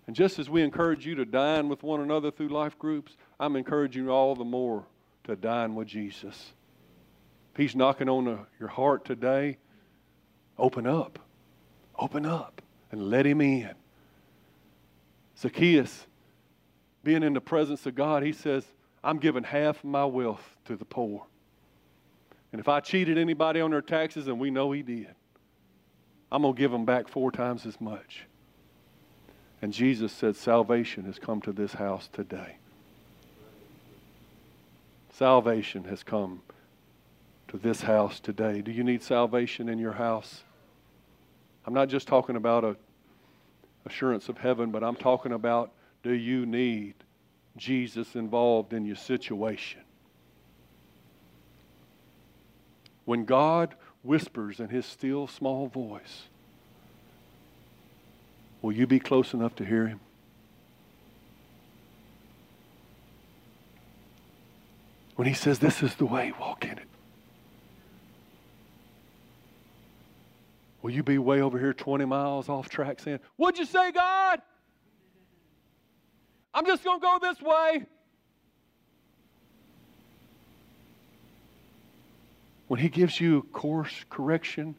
And 0.07 0.15
just 0.15 0.39
as 0.39 0.51
we 0.51 0.63
encourage 0.63 1.07
you 1.07 1.15
to 1.17 1.25
dine 1.25 1.69
with 1.69 1.83
one 1.83 2.01
another 2.01 2.31
through 2.31 2.49
life 2.49 2.79
groups, 2.79 3.17
I'm 3.41 3.57
encouraging 3.57 4.05
you 4.05 4.11
all 4.11 4.35
the 4.35 4.45
more 4.45 4.85
to 5.25 5.37
dine 5.37 5.75
with 5.75 5.89
Jesus. 5.89 6.53
If 7.53 7.57
He's 7.57 7.75
knocking 7.75 8.09
on 8.09 8.27
the, 8.27 8.39
your 8.61 8.69
heart 8.69 9.05
today, 9.05 9.59
open 10.59 10.87
up. 10.87 11.19
Open 11.99 12.27
up 12.27 12.63
and 12.91 13.09
let 13.11 13.27
him 13.27 13.41
in. 13.41 13.71
Zacchaeus, 15.39 16.07
being 17.03 17.23
in 17.23 17.35
the 17.35 17.41
presence 17.41 17.87
of 17.87 17.95
God, 17.95 18.23
he 18.23 18.33
says, 18.33 18.65
I'm 19.03 19.19
giving 19.19 19.45
half 19.45 19.85
my 19.85 20.05
wealth 20.05 20.57
to 20.65 20.77
the 20.77 20.85
poor. 20.85 21.25
And 22.53 22.61
if 22.61 22.69
I 22.69 22.81
cheated 22.81 23.19
anybody 23.19 23.61
on 23.61 23.73
their 23.73 23.83
taxes, 23.83 24.29
and 24.29 24.39
we 24.39 24.51
know 24.51 24.73
he 24.73 24.83
did, 24.83 25.15
I'm 26.31 26.43
going 26.43 26.55
to 26.55 26.59
give 26.59 26.71
them 26.71 26.85
back 26.85 27.09
four 27.09 27.31
times 27.31 27.67
as 27.67 27.81
much. 27.81 28.27
And 29.61 29.73
Jesus 29.73 30.13
said, 30.13 30.37
Salvation 30.37 31.05
has 31.05 31.19
come 31.19 31.41
to 31.43 31.53
this 31.53 31.75
house 31.75 32.09
today. 32.13 32.57
Salvation 35.13 35.85
has 35.85 36.03
come 36.03 36.43
to 37.49 37.57
this 37.57 37.83
house 37.83 38.19
today. 38.19 38.63
Do 38.63 38.73
you 38.73 38.83
need 38.83 39.03
salvation 39.03 39.69
in 39.69 39.79
your 39.79 39.93
house? 39.93 40.43
I'm 41.67 41.75
not 41.75 41.89
just 41.89 42.07
talking 42.07 42.37
about 42.37 42.65
a 42.65 42.77
assurance 43.87 44.29
of 44.29 44.39
heaven, 44.39 44.71
but 44.71 44.83
I'm 44.83 44.97
talking 44.97 45.33
about 45.33 45.73
do 46.03 46.13
you 46.13 46.47
need 46.47 46.95
Jesus 47.57 48.15
involved 48.15 48.73
in 48.73 48.85
your 48.85 48.97
situation? 48.97 49.81
When 53.05 53.25
God 53.25 53.75
whispers 54.03 54.61
in 54.61 54.69
his 54.69 54.87
still 54.87 55.27
small 55.27 55.67
voice, 55.67 56.25
will 58.63 58.73
you 58.73 58.87
be 58.87 58.99
close 58.99 59.35
enough 59.35 59.55
to 59.57 59.65
hear 59.65 59.87
him? 59.87 60.01
When 65.17 65.29
he 65.29 65.35
says, 65.35 65.59
This 65.59 65.83
is 65.83 65.95
the 65.95 66.07
way, 66.07 66.33
walk 66.41 66.65
in 66.65 66.73
it. 66.73 66.89
Will 70.85 70.91
you 70.91 71.03
be 71.03 71.17
way 71.17 71.41
over 71.41 71.59
here 71.59 71.73
20 71.73 72.05
miles 72.05 72.51
off 72.51 72.69
track 72.69 73.01
saying, 73.01 73.21
What'd 73.37 73.59
you 73.59 73.65
say, 73.65 73.91
God? 73.91 74.43
I'm 76.53 76.67
just 76.67 76.85
going 76.85 77.01
to 77.01 77.03
go 77.03 77.19
this 77.23 77.41
way. 77.41 77.87
When 82.69 82.81
He 82.81 82.91
gives 82.91 83.19
you 83.19 83.45
course 83.51 84.05
correction, 84.11 84.75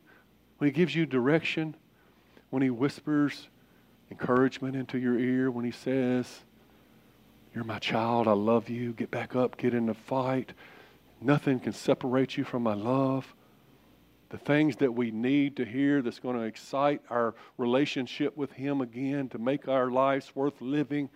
when 0.59 0.67
He 0.67 0.71
gives 0.71 0.93
you 0.93 1.07
direction, 1.07 1.75
when 2.51 2.61
He 2.61 2.69
whispers 2.69 3.47
encouragement 4.11 4.75
into 4.75 4.99
your 4.99 5.17
ear, 5.17 5.49
when 5.49 5.65
He 5.65 5.71
says, 5.71 6.41
You're 7.55 7.63
my 7.63 7.79
child, 7.79 8.27
I 8.27 8.33
love 8.33 8.69
you, 8.69 8.93
get 8.93 9.09
back 9.09 9.35
up, 9.35 9.57
get 9.57 9.73
in 9.73 9.87
the 9.87 9.95
fight. 9.95 10.53
Nothing 11.19 11.59
can 11.59 11.73
separate 11.73 12.37
you 12.37 12.43
from 12.43 12.61
my 12.61 12.75
love. 12.75 13.33
The 14.29 14.37
things 14.37 14.77
that 14.77 14.93
we 14.93 15.11
need 15.11 15.55
to 15.57 15.65
hear 15.65 16.01
that's 16.01 16.19
going 16.19 16.35
to 16.35 16.43
excite 16.43 17.01
our 17.09 17.35
relationship 17.57 18.35
with 18.35 18.51
Him 18.53 18.81
again, 18.81 19.29
to 19.29 19.37
make 19.37 19.67
our 19.67 19.91
lives 19.91 20.35
worth 20.35 20.59
living. 20.61 21.09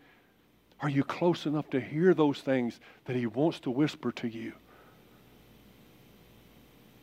Are 0.82 0.90
you 0.90 1.04
close 1.04 1.46
enough 1.46 1.70
to 1.72 1.82
hear 1.82 2.14
those 2.14 2.40
things 2.40 2.80
that 3.06 3.16
He 3.16 3.26
wants 3.26 3.60
to 3.62 3.72
whisper 3.72 4.12
to 4.14 4.28
you? 4.28 4.54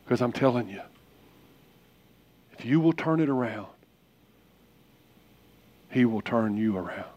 Because 0.05 0.21
I'm 0.21 0.31
telling 0.31 0.69
you, 0.69 0.81
if 2.53 2.63
you 2.63 2.79
will 2.79 2.93
turn 2.93 3.19
it 3.19 3.29
around, 3.29 3.67
He 5.91 6.05
will 6.05 6.21
turn 6.21 6.55
you 6.55 6.77
around. 6.77 7.16